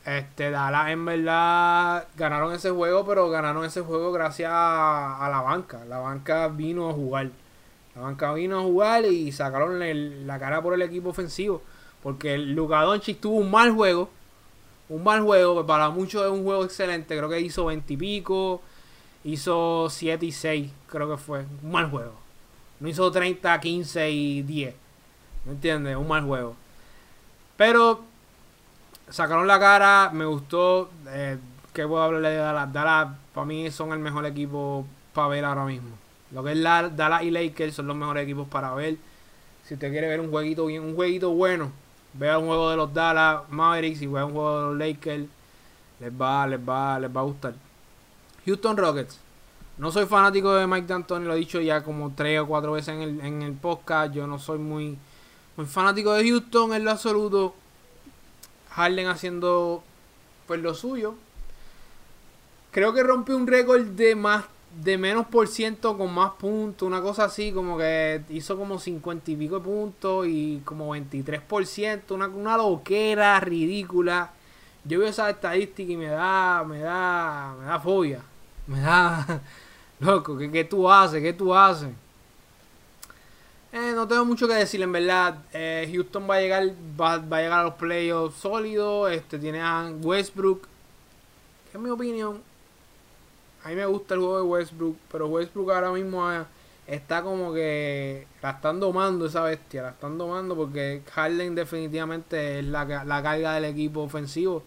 este, 0.06 0.52
Dallas 0.52 0.90
en 0.90 1.04
verdad 1.04 2.06
ganaron 2.16 2.54
ese 2.54 2.70
juego, 2.70 3.04
pero 3.04 3.28
ganaron 3.28 3.64
ese 3.64 3.80
juego 3.80 4.12
gracias 4.12 4.52
a, 4.54 5.28
la 5.28 5.40
banca. 5.40 5.84
La 5.84 5.98
banca 5.98 6.46
vino 6.46 6.88
a 6.88 6.92
jugar. 6.92 7.30
La 7.96 8.02
banca 8.02 8.32
vino 8.32 8.60
a 8.60 8.62
jugar 8.62 9.04
y 9.04 9.32
sacaron 9.32 9.80
la 10.26 10.38
cara 10.38 10.62
por 10.62 10.74
el 10.74 10.82
equipo 10.82 11.08
ofensivo. 11.08 11.60
Porque 12.04 12.34
el 12.34 12.54
Luka 12.54 12.84
tuvo 13.20 13.38
un 13.38 13.50
mal 13.50 13.72
juego. 13.72 14.08
Un 14.88 15.02
mal 15.02 15.22
juego, 15.22 15.66
para 15.66 15.90
muchos 15.90 16.24
es 16.24 16.30
un 16.30 16.44
juego 16.44 16.64
excelente. 16.64 17.16
Creo 17.16 17.28
que 17.28 17.40
hizo 17.40 17.64
20 17.64 17.92
y 17.92 17.96
pico. 17.96 18.62
Hizo 19.24 19.88
7 19.90 20.24
y 20.24 20.30
6, 20.30 20.70
creo 20.88 21.10
que 21.10 21.16
fue. 21.16 21.44
Un 21.64 21.72
mal 21.72 21.90
juego. 21.90 22.14
No 22.78 22.88
hizo 22.88 23.10
30, 23.10 23.58
15 23.58 24.08
y 24.08 24.42
10. 24.42 24.74
¿Me 25.46 25.52
entiendes? 25.52 25.96
Un 25.96 26.06
mal 26.06 26.22
juego. 26.24 26.54
Pero 27.56 28.04
sacaron 29.08 29.46
la 29.46 29.58
cara, 29.58 30.10
me 30.12 30.24
gustó. 30.24 30.90
Eh, 31.08 31.38
¿Qué 31.72 31.86
puedo 31.86 32.02
hablarle 32.02 32.30
de 32.30 32.36
Dallas? 32.36 32.72
Dallas, 32.72 33.08
para 33.34 33.44
mí, 33.44 33.70
son 33.70 33.92
el 33.92 33.98
mejor 33.98 34.26
equipo 34.26 34.86
para 35.12 35.28
ver 35.28 35.44
ahora 35.44 35.64
mismo. 35.64 35.90
Lo 36.32 36.42
que 36.42 36.52
es 36.52 36.58
la, 36.58 36.88
Dallas 36.88 37.22
y 37.22 37.30
Lakers 37.30 37.74
son 37.74 37.86
los 37.86 37.96
mejores 37.96 38.24
equipos 38.24 38.48
para 38.48 38.74
ver. 38.74 38.96
Si 39.64 39.74
usted 39.74 39.90
quiere 39.90 40.08
ver 40.08 40.20
un 40.20 40.30
jueguito 40.30 40.66
bien, 40.66 40.82
un 40.82 40.94
jueguito 40.94 41.30
bueno, 41.30 41.70
vea 42.14 42.38
un 42.38 42.46
juego 42.46 42.70
de 42.70 42.76
los 42.76 42.92
Dallas 42.92 43.42
Mavericks 43.48 44.02
y 44.02 44.06
vea 44.06 44.24
un 44.24 44.32
juego 44.32 44.60
de 44.60 44.66
los 44.68 44.76
Lakers. 44.78 45.26
Les 46.00 46.12
va, 46.12 46.46
les 46.46 46.60
va, 46.60 46.98
les 46.98 47.14
va 47.14 47.20
a 47.20 47.24
gustar. 47.24 47.54
Houston 48.44 48.76
Rockets. 48.76 49.20
No 49.78 49.90
soy 49.90 50.06
fanático 50.06 50.54
de 50.54 50.66
Mike 50.66 50.86
D'Antoni, 50.86 51.26
lo 51.26 51.34
he 51.34 51.38
dicho 51.38 51.60
ya 51.60 51.82
como 51.82 52.12
tres 52.14 52.40
o 52.40 52.46
cuatro 52.46 52.72
veces 52.72 52.94
en 52.94 53.02
el, 53.02 53.20
en 53.20 53.42
el 53.42 53.52
podcast. 53.52 54.14
Yo 54.14 54.26
no 54.26 54.38
soy 54.38 54.58
muy, 54.58 54.96
muy 55.56 55.66
fanático 55.66 56.14
de 56.14 56.26
Houston 56.28 56.72
en 56.72 56.84
lo 56.84 56.92
absoluto. 56.92 57.54
Harden 58.76 59.08
haciendo 59.08 59.82
pues 60.46 60.60
lo 60.60 60.74
suyo. 60.74 61.14
Creo 62.70 62.92
que 62.92 63.02
rompió 63.02 63.34
un 63.36 63.46
récord 63.46 63.82
de 63.82 64.14
más 64.14 64.44
de 64.82 64.98
menos 64.98 65.26
por 65.26 65.48
ciento 65.48 65.96
con 65.96 66.12
más 66.12 66.32
puntos, 66.32 66.86
una 66.86 67.00
cosa 67.00 67.24
así, 67.24 67.50
como 67.52 67.78
que 67.78 68.20
hizo 68.28 68.58
como 68.58 68.78
50 68.78 69.30
y 69.30 69.36
pico 69.36 69.54
de 69.54 69.64
puntos 69.64 70.26
y 70.28 70.60
como 70.66 70.94
23%, 70.94 72.10
una, 72.10 72.26
una 72.28 72.58
loquera 72.58 73.40
ridícula. 73.40 74.32
Yo 74.84 74.98
veo 74.98 75.08
esa 75.08 75.30
estadística 75.30 75.90
y 75.90 75.96
me 75.96 76.08
da, 76.08 76.62
me 76.68 76.80
da, 76.80 77.54
me 77.58 77.64
da 77.64 77.80
fobia. 77.80 78.20
Me 78.66 78.80
da, 78.80 79.40
loco, 80.00 80.36
¿qué, 80.36 80.50
qué 80.50 80.64
tú 80.64 80.90
haces? 80.90 81.22
¿Qué 81.22 81.32
tú 81.32 81.54
haces? 81.54 81.88
Eh, 83.76 83.92
no 83.94 84.08
tengo 84.08 84.24
mucho 84.24 84.48
que 84.48 84.54
decir, 84.54 84.80
en 84.80 84.90
verdad. 84.90 85.36
Eh, 85.52 85.86
Houston 85.92 86.26
va 86.28 86.36
a 86.36 86.40
llegar 86.40 86.64
va, 86.98 87.14
a 87.16 87.18
llegar 87.18 87.60
a 87.60 87.64
los 87.64 87.74
playoffs 87.74 88.38
sólidos. 88.40 89.12
Este, 89.12 89.38
tiene 89.38 89.60
a 89.60 89.92
Westbrook. 90.00 90.66
en 91.74 91.82
mi 91.82 91.90
opinión. 91.90 92.40
A 93.64 93.68
mí 93.68 93.74
me 93.74 93.84
gusta 93.84 94.14
el 94.14 94.20
juego 94.20 94.38
de 94.38 94.44
Westbrook. 94.44 94.96
Pero 95.12 95.26
Westbrook 95.26 95.70
ahora 95.72 95.92
mismo 95.92 96.32
eh, 96.32 96.44
está 96.86 97.22
como 97.22 97.52
que 97.52 98.26
la 98.40 98.52
están 98.52 98.80
domando 98.80 99.26
esa 99.26 99.42
bestia. 99.42 99.82
La 99.82 99.90
están 99.90 100.16
domando 100.16 100.56
porque 100.56 101.02
Harden 101.12 101.54
definitivamente 101.54 102.60
es 102.60 102.64
la, 102.64 102.86
la 103.04 103.22
carga 103.22 103.52
del 103.56 103.66
equipo 103.66 104.00
ofensivo. 104.00 104.62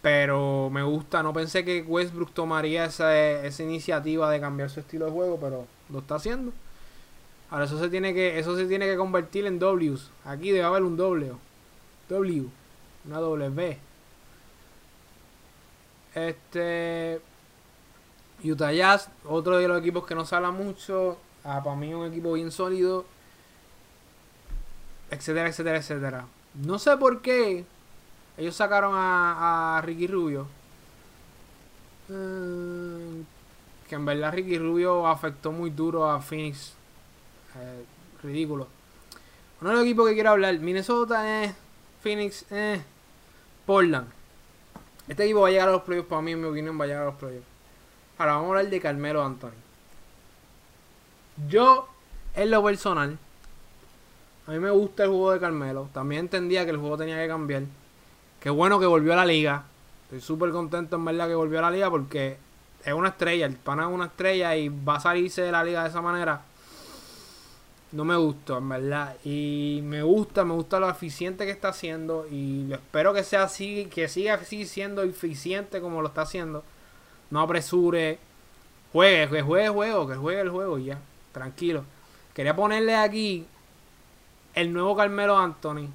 Pero 0.00 0.70
me 0.70 0.84
gusta. 0.84 1.24
No 1.24 1.32
pensé 1.32 1.64
que 1.64 1.82
Westbrook 1.82 2.32
tomaría 2.34 2.84
esa, 2.84 3.18
esa 3.18 3.62
iniciativa 3.64 4.30
de 4.30 4.38
cambiar 4.38 4.70
su 4.70 4.78
estilo 4.78 5.06
de 5.06 5.10
juego. 5.10 5.38
Pero 5.40 5.66
lo 5.90 5.98
está 5.98 6.14
haciendo. 6.14 6.52
Ahora 7.54 7.66
eso 7.66 7.78
se 7.78 7.88
tiene 7.88 8.12
que, 8.12 8.36
eso 8.36 8.56
se 8.56 8.66
tiene 8.66 8.84
que 8.84 8.96
convertir 8.96 9.46
en 9.46 9.60
Ws. 9.60 10.10
Aquí 10.24 10.50
debe 10.50 10.64
haber 10.64 10.82
un 10.82 10.96
W. 10.96 11.36
W. 12.08 12.48
Una 13.06 13.20
W. 13.20 13.78
Este. 16.16 17.20
Utah 18.42 18.72
Jazz, 18.72 19.08
otro 19.24 19.58
de 19.58 19.68
los 19.68 19.78
equipos 19.78 20.04
que 20.04 20.16
no 20.16 20.26
se 20.26 20.40
mucho. 20.40 21.16
Ah, 21.44 21.62
para 21.62 21.76
mí 21.76 21.94
un 21.94 22.04
equipo 22.08 22.32
bien 22.32 22.50
sólido. 22.50 23.04
Etcétera, 25.12 25.48
etcétera, 25.48 25.78
etcétera. 25.78 26.26
No 26.54 26.80
sé 26.80 26.96
por 26.96 27.22
qué 27.22 27.64
ellos 28.36 28.56
sacaron 28.56 28.94
a, 28.96 29.80
Ricky 29.84 30.08
Rubio. 30.08 30.48
Mm, 32.08 33.20
que 33.88 33.94
en 33.94 34.04
verdad 34.04 34.32
Ricky 34.32 34.58
Rubio 34.58 35.06
afectó 35.06 35.52
muy 35.52 35.70
duro 35.70 36.10
a 36.10 36.20
Phoenix. 36.20 36.74
Eh, 37.56 37.84
ridículo. 38.22 38.66
Uno 39.60 39.70
de 39.70 39.94
los 39.94 40.06
que 40.06 40.14
quiero 40.14 40.30
hablar, 40.30 40.58
Minnesota, 40.58 41.44
eh, 41.44 41.54
Phoenix, 42.02 42.44
eh, 42.50 42.82
Portland. 43.64 44.08
Este 45.08 45.24
equipo 45.24 45.40
va 45.40 45.48
a 45.48 45.50
llegar 45.50 45.68
a 45.68 45.72
los 45.72 45.82
playoffs, 45.82 46.08
para 46.08 46.22
mí, 46.22 46.32
en 46.32 46.40
mi 46.40 46.48
opinión, 46.48 46.78
va 46.78 46.84
a 46.84 46.86
llegar 46.86 47.02
a 47.02 47.06
los 47.06 47.14
playoffs. 47.14 47.46
Ahora 48.18 48.32
vamos 48.34 48.46
a 48.46 48.50
hablar 48.50 48.70
de 48.70 48.80
Carmelo 48.80 49.24
Anthony. 49.24 49.50
Yo, 51.48 51.88
en 52.34 52.50
lo 52.50 52.62
personal, 52.62 53.18
a 54.46 54.50
mí 54.50 54.58
me 54.58 54.70
gusta 54.70 55.04
el 55.04 55.10
juego 55.10 55.32
de 55.32 55.40
Carmelo. 55.40 55.88
También 55.92 56.20
entendía 56.20 56.64
que 56.64 56.70
el 56.70 56.76
juego 56.76 56.96
tenía 56.96 57.16
que 57.16 57.28
cambiar. 57.28 57.62
Qué 58.40 58.50
bueno 58.50 58.78
que 58.78 58.86
volvió 58.86 59.12
a 59.14 59.16
la 59.16 59.26
liga. 59.26 59.64
Estoy 60.04 60.20
súper 60.20 60.50
contento 60.50 60.96
en 60.96 61.04
verdad 61.04 61.28
que 61.28 61.34
volvió 61.34 61.58
a 61.58 61.62
la 61.62 61.70
liga 61.70 61.90
porque 61.90 62.36
es 62.84 62.92
una 62.92 63.08
estrella. 63.08 63.46
El 63.46 63.56
pana 63.56 63.84
es 63.84 63.88
una 63.88 64.06
estrella 64.06 64.54
y 64.56 64.68
va 64.68 64.96
a 64.96 65.00
salirse 65.00 65.42
de 65.42 65.50
la 65.50 65.64
liga 65.64 65.82
de 65.82 65.88
esa 65.88 66.02
manera. 66.02 66.42
No 67.94 68.04
me 68.04 68.16
gusta, 68.16 68.58
en 68.58 68.68
verdad. 68.68 69.16
Y 69.24 69.80
me 69.84 70.02
gusta, 70.02 70.44
me 70.44 70.52
gusta 70.54 70.80
lo 70.80 70.90
eficiente 70.90 71.44
que 71.46 71.52
está 71.52 71.68
haciendo. 71.68 72.26
Y 72.28 72.72
espero 72.72 73.14
que 73.14 73.22
sea 73.22 73.44
así, 73.44 73.86
que 73.86 74.08
siga 74.08 74.34
así 74.34 74.66
siendo 74.66 75.02
eficiente 75.04 75.80
como 75.80 76.02
lo 76.02 76.08
está 76.08 76.22
haciendo. 76.22 76.64
No 77.30 77.40
apresure. 77.40 78.18
Juegue, 78.92 79.28
que 79.30 79.42
juegue 79.42 79.66
el 79.66 79.72
juego, 79.72 80.08
que 80.08 80.16
juegue 80.16 80.40
el 80.40 80.50
juego 80.50 80.78
y 80.80 80.86
ya. 80.86 80.98
Tranquilo. 81.30 81.84
Quería 82.34 82.56
ponerle 82.56 82.96
aquí 82.96 83.46
el 84.54 84.72
nuevo 84.72 84.96
Carmelo 84.96 85.38
Anthony. 85.38 85.86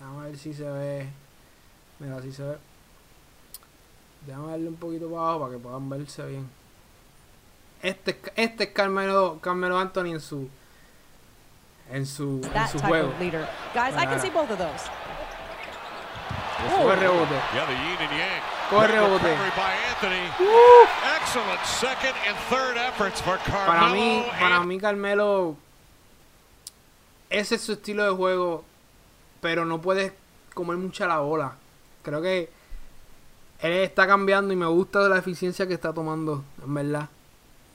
Vamos 0.00 0.24
a 0.24 0.26
ver 0.26 0.36
si 0.36 0.52
se 0.54 0.68
ve. 0.68 1.06
Mira, 2.00 2.20
si 2.20 2.32
se 2.32 2.42
ve. 2.42 2.56
Déjame 4.26 4.48
darle 4.48 4.68
un 4.68 4.76
poquito 4.76 5.08
para 5.08 5.22
abajo 5.22 5.40
para 5.42 5.52
que 5.52 5.58
puedan 5.58 5.88
verse 5.88 6.26
bien. 6.26 6.48
Este, 7.80 8.20
este 8.34 8.64
es 8.64 8.70
Carmelo, 8.70 9.38
Carmelo 9.40 9.78
Anthony 9.78 10.06
en 10.06 10.20
su 10.20 10.48
en 11.90 12.06
su, 12.06 12.40
en 12.54 12.68
su 12.68 12.78
juego. 12.78 13.12
Guys, 13.74 13.94
I 13.94 14.06
can 14.06 14.20
see 14.20 14.30
both 14.30 14.50
of 14.50 14.58
those. 14.58 14.90
Coge 16.56 16.96
rebote. 16.96 17.38
Yeah, 17.54 17.66
the 17.66 17.72
yin 17.72 17.98
and 18.00 18.12
yang. 18.16 18.42
Coge 18.70 18.88
rebote. 18.88 19.36
Excellent 21.16 21.64
second 21.64 22.14
and 22.26 22.36
third 22.48 22.76
efforts 22.76 23.20
for 23.20 23.36
Carmelo. 23.38 23.66
Para 23.66 23.92
mí, 23.92 24.24
para 24.40 24.60
mí 24.64 24.80
Carmelo 24.80 25.56
ese 27.30 27.56
es 27.56 27.60
su 27.60 27.72
estilo 27.72 28.04
de 28.04 28.10
juego, 28.10 28.64
pero 29.40 29.64
no 29.64 29.80
puedes 29.80 30.12
comer 30.54 30.76
mucha 30.76 31.06
la 31.06 31.18
bola. 31.18 31.56
Creo 32.02 32.22
que 32.22 32.48
él 33.60 33.72
está 33.72 34.06
cambiando 34.06 34.52
y 34.52 34.56
me 34.56 34.66
gusta 34.66 35.08
la 35.08 35.18
eficiencia 35.18 35.66
que 35.66 35.74
está 35.74 35.92
tomando, 35.92 36.44
en 36.64 36.74
verdad. 36.74 37.08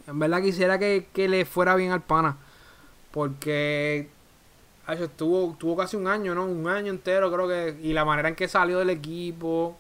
En 0.08 0.20
verdad 0.20 0.42
quisiera 0.42 0.80
que, 0.80 1.08
le 1.14 1.46
fuera 1.46 1.76
bien 1.76 1.92
al 1.92 2.02
pana. 2.02 2.38
Porque 3.12 4.10
estuvo, 4.88 5.56
tuvo 5.58 5.78
casi 5.78 5.96
un 5.96 6.08
año, 6.08 6.36
¿no? 6.36 6.46
Un 6.46 6.68
año 6.68 6.92
entero, 6.92 7.32
creo 7.32 7.48
que. 7.48 7.80
Y 7.82 7.94
la 7.94 8.06
manera 8.06 8.30
en 8.30 8.36
que 8.36 8.48
salió 8.48 8.80
del 8.80 8.90
equipo. 8.90 9.78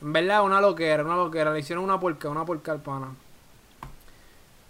En 0.00 0.12
verdad, 0.12 0.44
una 0.44 0.60
loquera, 0.60 1.02
una 1.04 1.16
loquera. 1.16 1.52
Le 1.52 1.60
hicieron 1.60 1.84
una 1.84 1.98
porca, 1.98 2.28
una 2.28 2.44
porca 2.44 2.72
al 2.72 2.80
pana. 2.80 3.14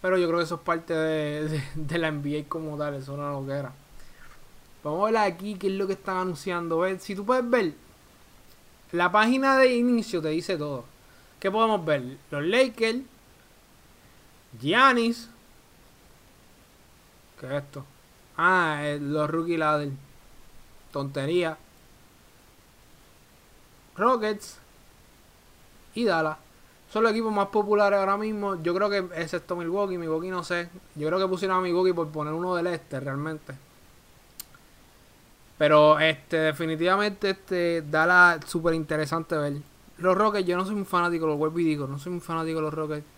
Pero 0.00 0.18
yo 0.18 0.26
creo 0.26 0.38
que 0.38 0.44
eso 0.44 0.56
es 0.56 0.60
parte 0.60 0.94
de, 0.94 1.62
de, 1.74 1.98
la 1.98 2.10
NBA 2.10 2.48
como 2.48 2.76
tal, 2.76 2.94
eso 2.94 3.12
es 3.12 3.18
una 3.18 3.32
loquera. 3.32 3.72
Vamos 4.84 5.02
a 5.02 5.10
ver 5.10 5.16
aquí 5.16 5.54
qué 5.54 5.66
es 5.66 5.72
lo 5.72 5.86
que 5.86 5.94
están 5.94 6.18
anunciando. 6.18 6.84
Si 6.98 7.16
tú 7.16 7.24
puedes 7.24 7.48
ver, 7.48 7.72
la 8.92 9.10
página 9.10 9.58
de 9.58 9.74
inicio 9.74 10.22
te 10.22 10.28
dice 10.28 10.56
todo. 10.56 10.84
¿Qué 11.40 11.50
podemos 11.50 11.84
ver? 11.84 12.18
Los 12.30 12.44
Lakers, 12.44 13.00
Giannis. 14.60 15.28
¿Qué 17.40 17.46
es 17.46 17.52
esto? 17.52 17.84
Ah, 18.36 18.82
los 19.00 19.30
rookie 19.30 19.56
ladder. 19.56 19.90
Tontería. 20.92 21.58
Rockets 23.96 24.58
y 25.94 26.04
Dallas. 26.04 26.38
Son 26.90 27.02
los 27.02 27.12
equipos 27.12 27.32
más 27.32 27.48
populares 27.48 27.98
ahora 27.98 28.16
mismo. 28.16 28.62
Yo 28.62 28.74
creo 28.74 28.88
que 28.88 28.98
excepto 29.20 29.56
Milwaukee, 29.56 29.98
Milwaukee 29.98 30.30
no 30.30 30.44
sé. 30.44 30.68
Yo 30.94 31.08
creo 31.08 31.18
que 31.18 31.26
pusieron 31.26 31.58
a 31.58 31.60
Milwaukee 31.60 31.92
por 31.92 32.08
poner 32.08 32.32
uno 32.32 32.54
del 32.54 32.68
este 32.68 33.00
realmente. 33.00 33.54
Pero 35.58 35.98
este 35.98 36.36
definitivamente 36.36 37.30
este 37.30 37.82
da 37.82 38.06
la 38.06 38.40
súper 38.46 38.74
interesante 38.74 39.36
ver. 39.36 39.54
Los 39.98 40.16
Rockets, 40.16 40.46
yo 40.46 40.56
no 40.56 40.64
soy 40.66 40.74
un 40.74 40.84
fanático, 40.84 41.26
lo 41.26 41.36
vuelvo 41.36 41.58
y 41.58 41.64
digo, 41.64 41.86
no 41.86 41.98
soy 41.98 42.12
un 42.12 42.20
fanático 42.20 42.56
de 42.56 42.62
los 42.62 42.74
Rockets. 42.74 43.15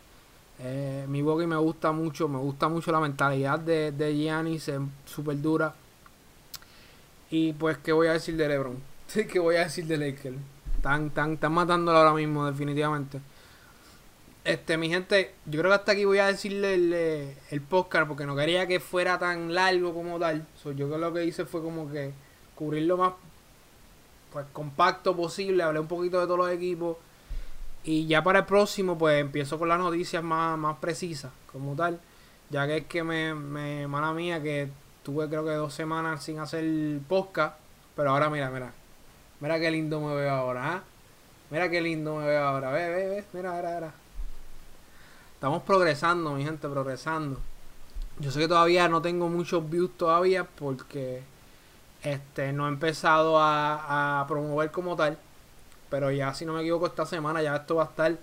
Eh, 0.60 1.06
mi 1.08 1.22
Bogey 1.22 1.46
me 1.46 1.56
gusta 1.56 1.92
mucho, 1.92 2.28
me 2.28 2.38
gusta 2.38 2.68
mucho 2.68 2.90
la 2.90 3.00
mentalidad 3.00 3.58
de, 3.58 3.92
de 3.92 4.16
Giannis, 4.16 4.68
es 4.68 4.80
súper 5.04 5.40
dura. 5.40 5.74
Y 7.30 7.52
pues, 7.52 7.78
¿qué 7.78 7.92
voy 7.92 8.08
a 8.08 8.14
decir 8.14 8.36
de 8.36 8.48
LeBron? 8.48 8.76
¿Qué 9.32 9.38
voy 9.38 9.56
a 9.56 9.64
decir 9.64 9.86
de 9.86 9.96
Lakers? 9.96 10.36
Están, 10.76 11.10
tan, 11.10 11.34
están 11.34 11.52
matándolo 11.52 11.98
ahora 11.98 12.14
mismo, 12.14 12.46
definitivamente. 12.46 13.20
Este, 14.44 14.76
mi 14.78 14.88
gente, 14.88 15.34
yo 15.44 15.60
creo 15.60 15.70
que 15.70 15.76
hasta 15.76 15.92
aquí 15.92 16.04
voy 16.04 16.18
a 16.18 16.26
decirle 16.28 16.74
el, 16.74 17.34
el 17.50 17.60
podcast 17.60 18.08
porque 18.08 18.24
no 18.24 18.34
quería 18.34 18.66
que 18.66 18.80
fuera 18.80 19.18
tan 19.18 19.52
largo 19.54 19.92
como 19.92 20.18
tal. 20.18 20.46
yo 20.64 20.72
creo 20.72 20.90
que 20.90 20.98
lo 20.98 21.12
que 21.12 21.24
hice 21.24 21.44
fue 21.44 21.60
como 21.60 21.90
que 21.90 22.12
cubrir 22.54 22.84
lo 22.84 22.96
más 22.96 23.12
pues, 24.32 24.46
compacto 24.52 25.14
posible, 25.14 25.62
hablé 25.62 25.80
un 25.80 25.88
poquito 25.88 26.20
de 26.20 26.26
todos 26.26 26.38
los 26.38 26.50
equipos. 26.50 26.96
Y 27.84 28.06
ya 28.06 28.22
para 28.22 28.40
el 28.40 28.44
próximo, 28.46 28.98
pues 28.98 29.20
empiezo 29.20 29.58
con 29.58 29.68
las 29.68 29.78
noticias 29.78 30.22
más, 30.22 30.58
más 30.58 30.78
precisas, 30.78 31.32
como 31.52 31.74
tal. 31.74 32.00
Ya 32.50 32.66
que 32.66 32.78
es 32.78 32.86
que 32.86 33.02
me, 33.02 33.34
me, 33.34 33.86
mala 33.86 34.12
mía, 34.12 34.42
que 34.42 34.68
tuve 35.02 35.28
creo 35.28 35.44
que 35.44 35.52
dos 35.52 35.74
semanas 35.74 36.22
sin 36.22 36.38
hacer 36.38 36.64
podcast. 37.08 37.56
Pero 37.96 38.10
ahora 38.10 38.30
mira, 38.30 38.50
mira. 38.50 38.72
Mira 39.40 39.58
qué 39.60 39.70
lindo 39.70 40.00
me 40.00 40.14
veo 40.14 40.30
ahora, 40.30 40.74
¿ah? 40.74 40.82
Mira 41.50 41.70
qué 41.70 41.80
lindo 41.80 42.16
me 42.16 42.26
veo 42.26 42.44
ahora. 42.44 42.70
Ve, 42.70 42.90
ve, 42.90 43.08
ve. 43.08 43.24
Mira, 43.32 43.52
mira, 43.52 43.74
mira. 43.74 43.92
Estamos 45.34 45.62
progresando, 45.62 46.32
mi 46.32 46.44
gente, 46.44 46.68
progresando. 46.68 47.38
Yo 48.18 48.32
sé 48.32 48.40
que 48.40 48.48
todavía 48.48 48.88
no 48.88 49.00
tengo 49.00 49.28
muchos 49.28 49.70
views 49.70 49.96
todavía 49.96 50.42
porque 50.42 51.22
este, 52.02 52.52
no 52.52 52.66
he 52.66 52.68
empezado 52.68 53.36
a, 53.38 54.24
promover 54.26 54.72
como 54.72 54.96
tal. 54.96 55.16
Pero 55.90 56.10
ya, 56.10 56.34
si 56.34 56.44
no 56.44 56.52
me 56.52 56.60
equivoco, 56.60 56.86
esta 56.86 57.06
semana 57.06 57.42
ya 57.42 57.56
esto 57.56 57.76
va 57.76 57.84
a 57.84 57.86
estar 57.86 58.18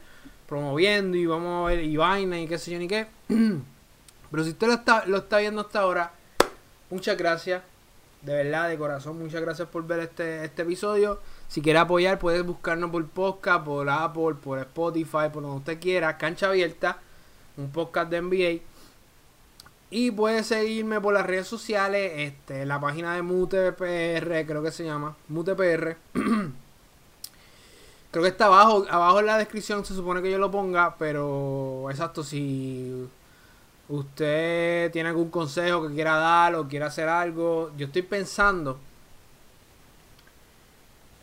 promoviendo 0.47 1.17
y 1.17 1.25
vamos 1.25 1.65
a 1.65 1.73
ver 1.73 1.83
y 1.83 1.97
vaina 1.97 2.39
y 2.39 2.47
qué 2.47 2.57
sé 2.57 2.71
yo 2.71 2.79
ni 2.79 2.87
qué. 2.87 3.07
Pero 4.31 4.43
si 4.43 4.49
usted 4.51 4.67
lo 4.67 4.73
está, 4.73 5.05
lo 5.05 5.17
está 5.17 5.37
viendo 5.39 5.61
hasta 5.61 5.79
ahora, 5.79 6.11
muchas 6.89 7.17
gracias. 7.17 7.63
De 8.21 8.33
verdad, 8.33 8.69
de 8.69 8.77
corazón, 8.77 9.19
muchas 9.19 9.41
gracias 9.41 9.67
por 9.67 9.85
ver 9.85 9.99
este, 9.99 10.45
este 10.45 10.63
episodio. 10.63 11.21
Si 11.47 11.61
quiere 11.61 11.77
apoyar, 11.77 12.17
puedes 12.17 12.43
buscarnos 12.43 12.89
por 12.89 13.07
podcast, 13.07 13.63
por 13.63 13.87
Apple, 13.87 14.35
por 14.43 14.57
Spotify, 14.59 15.29
por 15.31 15.43
donde 15.43 15.57
usted 15.57 15.79
quiera. 15.79 16.17
Cancha 16.17 16.47
abierta, 16.47 16.99
un 17.55 17.69
podcast 17.71 18.09
de 18.09 18.21
NBA. 18.21 18.63
Y 19.91 20.09
puedes 20.09 20.47
seguirme 20.47 20.99
por 20.99 21.13
las 21.13 21.25
redes 21.25 21.47
sociales, 21.47 22.13
este, 22.15 22.65
la 22.65 22.79
página 22.79 23.13
de 23.13 23.21
MutePR, 23.21 24.45
creo 24.47 24.63
que 24.63 24.71
se 24.71 24.83
llama, 24.83 25.15
MutePR. 25.29 25.97
creo 28.15 28.23
que 28.23 28.29
está 28.29 28.45
abajo, 28.45 28.85
abajo 28.89 29.19
en 29.19 29.25
la 29.25 29.37
descripción 29.37 29.83
se 29.83 29.93
supone 29.93 30.21
que 30.21 30.31
yo 30.31 30.37
lo 30.37 30.49
ponga, 30.49 30.95
pero 30.95 31.85
exacto, 31.91 32.23
si 32.23 33.09
usted 33.89 34.89
tiene 34.93 35.09
algún 35.09 35.29
consejo 35.29 35.85
que 35.85 35.93
quiera 35.93 36.15
dar 36.15 36.55
o 36.55 36.65
quiera 36.65 36.85
hacer 36.85 37.09
algo, 37.09 37.73
yo 37.75 37.87
estoy 37.87 38.03
pensando 38.03 38.79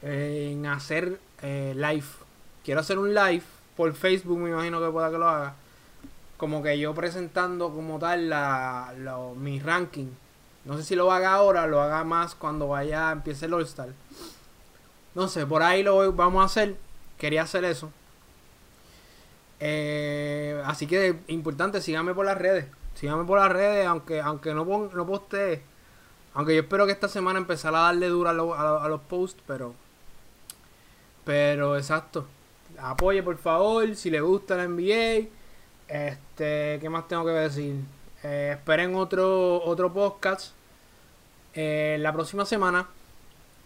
en 0.02 0.66
hacer 0.66 1.18
eh, 1.40 1.72
live. 1.74 2.04
Quiero 2.62 2.80
hacer 2.80 2.98
un 2.98 3.14
live 3.14 3.42
por 3.74 3.94
Facebook, 3.94 4.38
me 4.38 4.50
imagino 4.50 4.78
que 4.78 4.90
pueda 4.90 5.10
que 5.10 5.16
lo 5.16 5.26
haga 5.26 5.54
como 6.36 6.62
que 6.62 6.78
yo 6.78 6.94
presentando 6.94 7.70
como 7.70 7.98
tal 7.98 8.28
la, 8.28 8.92
mi 9.38 9.60
ranking. 9.60 10.08
No 10.66 10.76
sé 10.76 10.82
si 10.82 10.94
lo 10.94 11.10
haga 11.10 11.32
ahora, 11.32 11.66
lo 11.66 11.80
haga 11.80 12.04
más 12.04 12.34
cuando 12.34 12.68
vaya, 12.68 13.12
empiece 13.12 13.46
el 13.46 13.54
All-Star. 13.54 13.88
No 15.14 15.28
sé, 15.28 15.46
por 15.46 15.62
ahí 15.62 15.82
lo 15.82 16.12
vamos 16.12 16.42
a 16.42 16.44
hacer. 16.44 16.76
Quería 17.22 17.42
hacer 17.42 17.64
eso. 17.64 17.90
Eh, 19.60 20.60
así 20.66 20.86
que 20.86 21.20
importante, 21.28 21.80
síganme 21.80 22.12
por 22.12 22.26
las 22.26 22.36
redes. 22.36 22.66
Síganme 22.94 23.24
por 23.24 23.38
las 23.38 23.50
redes, 23.50 23.86
aunque, 23.86 24.20
aunque 24.20 24.52
no, 24.52 24.64
no 24.64 25.06
postee. 25.06 25.62
Aunque 26.34 26.54
yo 26.54 26.62
espero 26.62 26.84
que 26.84 26.92
esta 26.92 27.08
semana 27.08 27.38
empezara 27.38 27.78
a 27.78 27.82
darle 27.84 28.08
duro 28.08 28.28
a, 28.54 28.84
a 28.84 28.88
los 28.88 29.00
posts, 29.02 29.40
pero... 29.46 29.74
Pero 31.24 31.76
exacto 31.76 32.26
apoye 32.78 33.22
por 33.22 33.38
favor, 33.38 33.94
si 33.94 34.10
le 34.10 34.20
gusta 34.20 34.56
la 34.56 34.66
NBA. 34.66 35.28
Este, 35.88 36.78
¿qué 36.80 36.88
más 36.90 37.08
tengo 37.08 37.24
que 37.24 37.30
decir? 37.30 37.76
Eh, 38.22 38.52
esperen 38.56 38.94
otro, 38.94 39.62
otro 39.64 39.92
podcast 39.92 40.52
eh, 41.54 41.96
la 42.00 42.12
próxima 42.12 42.44
semana. 42.44 42.88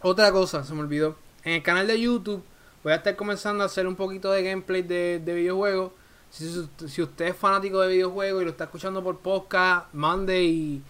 Otra 0.02 0.30
cosa, 0.32 0.64
se 0.64 0.74
me 0.74 0.80
olvidó. 0.80 1.16
En 1.44 1.54
el 1.54 1.62
canal 1.62 1.86
de 1.86 2.00
YouTube 2.00 2.42
voy 2.82 2.92
a 2.92 2.96
estar 2.96 3.16
comenzando 3.16 3.62
a 3.62 3.66
hacer 3.66 3.86
un 3.86 3.96
poquito 3.96 4.30
de 4.32 4.42
gameplay 4.42 4.82
de, 4.82 5.20
videojuegos. 5.24 5.92
Si, 6.30 6.68
si, 6.88 7.02
usted 7.02 7.26
es 7.26 7.36
fanático 7.36 7.80
de 7.80 7.88
videojuegos 7.88 8.42
y 8.42 8.44
lo 8.44 8.50
está 8.50 8.64
escuchando 8.64 9.02
por 9.02 9.18
podcast, 9.18 9.92
mande 9.92 10.44
y, 10.44 10.82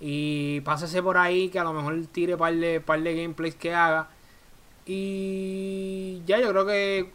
y 0.00 0.60
pásese 0.60 1.02
por 1.02 1.16
ahí 1.16 1.48
que 1.48 1.58
a 1.58 1.64
lo 1.64 1.72
mejor 1.72 1.98
tire 2.12 2.36
par 2.36 2.54
de, 2.54 2.80
par 2.80 3.02
de 3.02 3.14
gameplays 3.14 3.54
que 3.54 3.74
haga. 3.74 4.08
Y 4.86 6.22
ya 6.26 6.38
yo 6.40 6.50
creo 6.50 6.66
que 6.66 7.10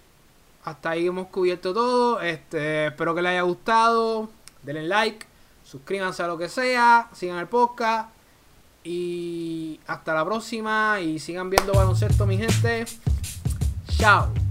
hasta 0.64 0.92
ahí 0.92 1.08
hemos 1.08 1.28
cubierto 1.28 1.74
todo. 1.74 2.22
Este, 2.22 2.88
espero 2.88 3.16
que 3.16 3.22
les 3.22 3.32
haya 3.32 3.42
gustado. 3.44 4.30
Denle 4.64 4.84
like, 4.84 5.26
suscríbanse 5.64 6.24
a 6.24 6.28
lo 6.28 6.38
que 6.38 6.50
sea, 6.50 7.10
sigan 7.14 7.38
el 7.38 7.48
podcast. 7.48 8.10
Y 8.84 9.80
hasta 9.88 10.14
la 10.14 10.26
próxima. 10.26 11.00
Y 11.02 11.20
sigan 11.20 11.50
viendo 11.50 11.74
baloncesto, 11.74 12.26
mi 12.26 12.38
gente. 12.38 12.86
Ciao! 14.00 14.49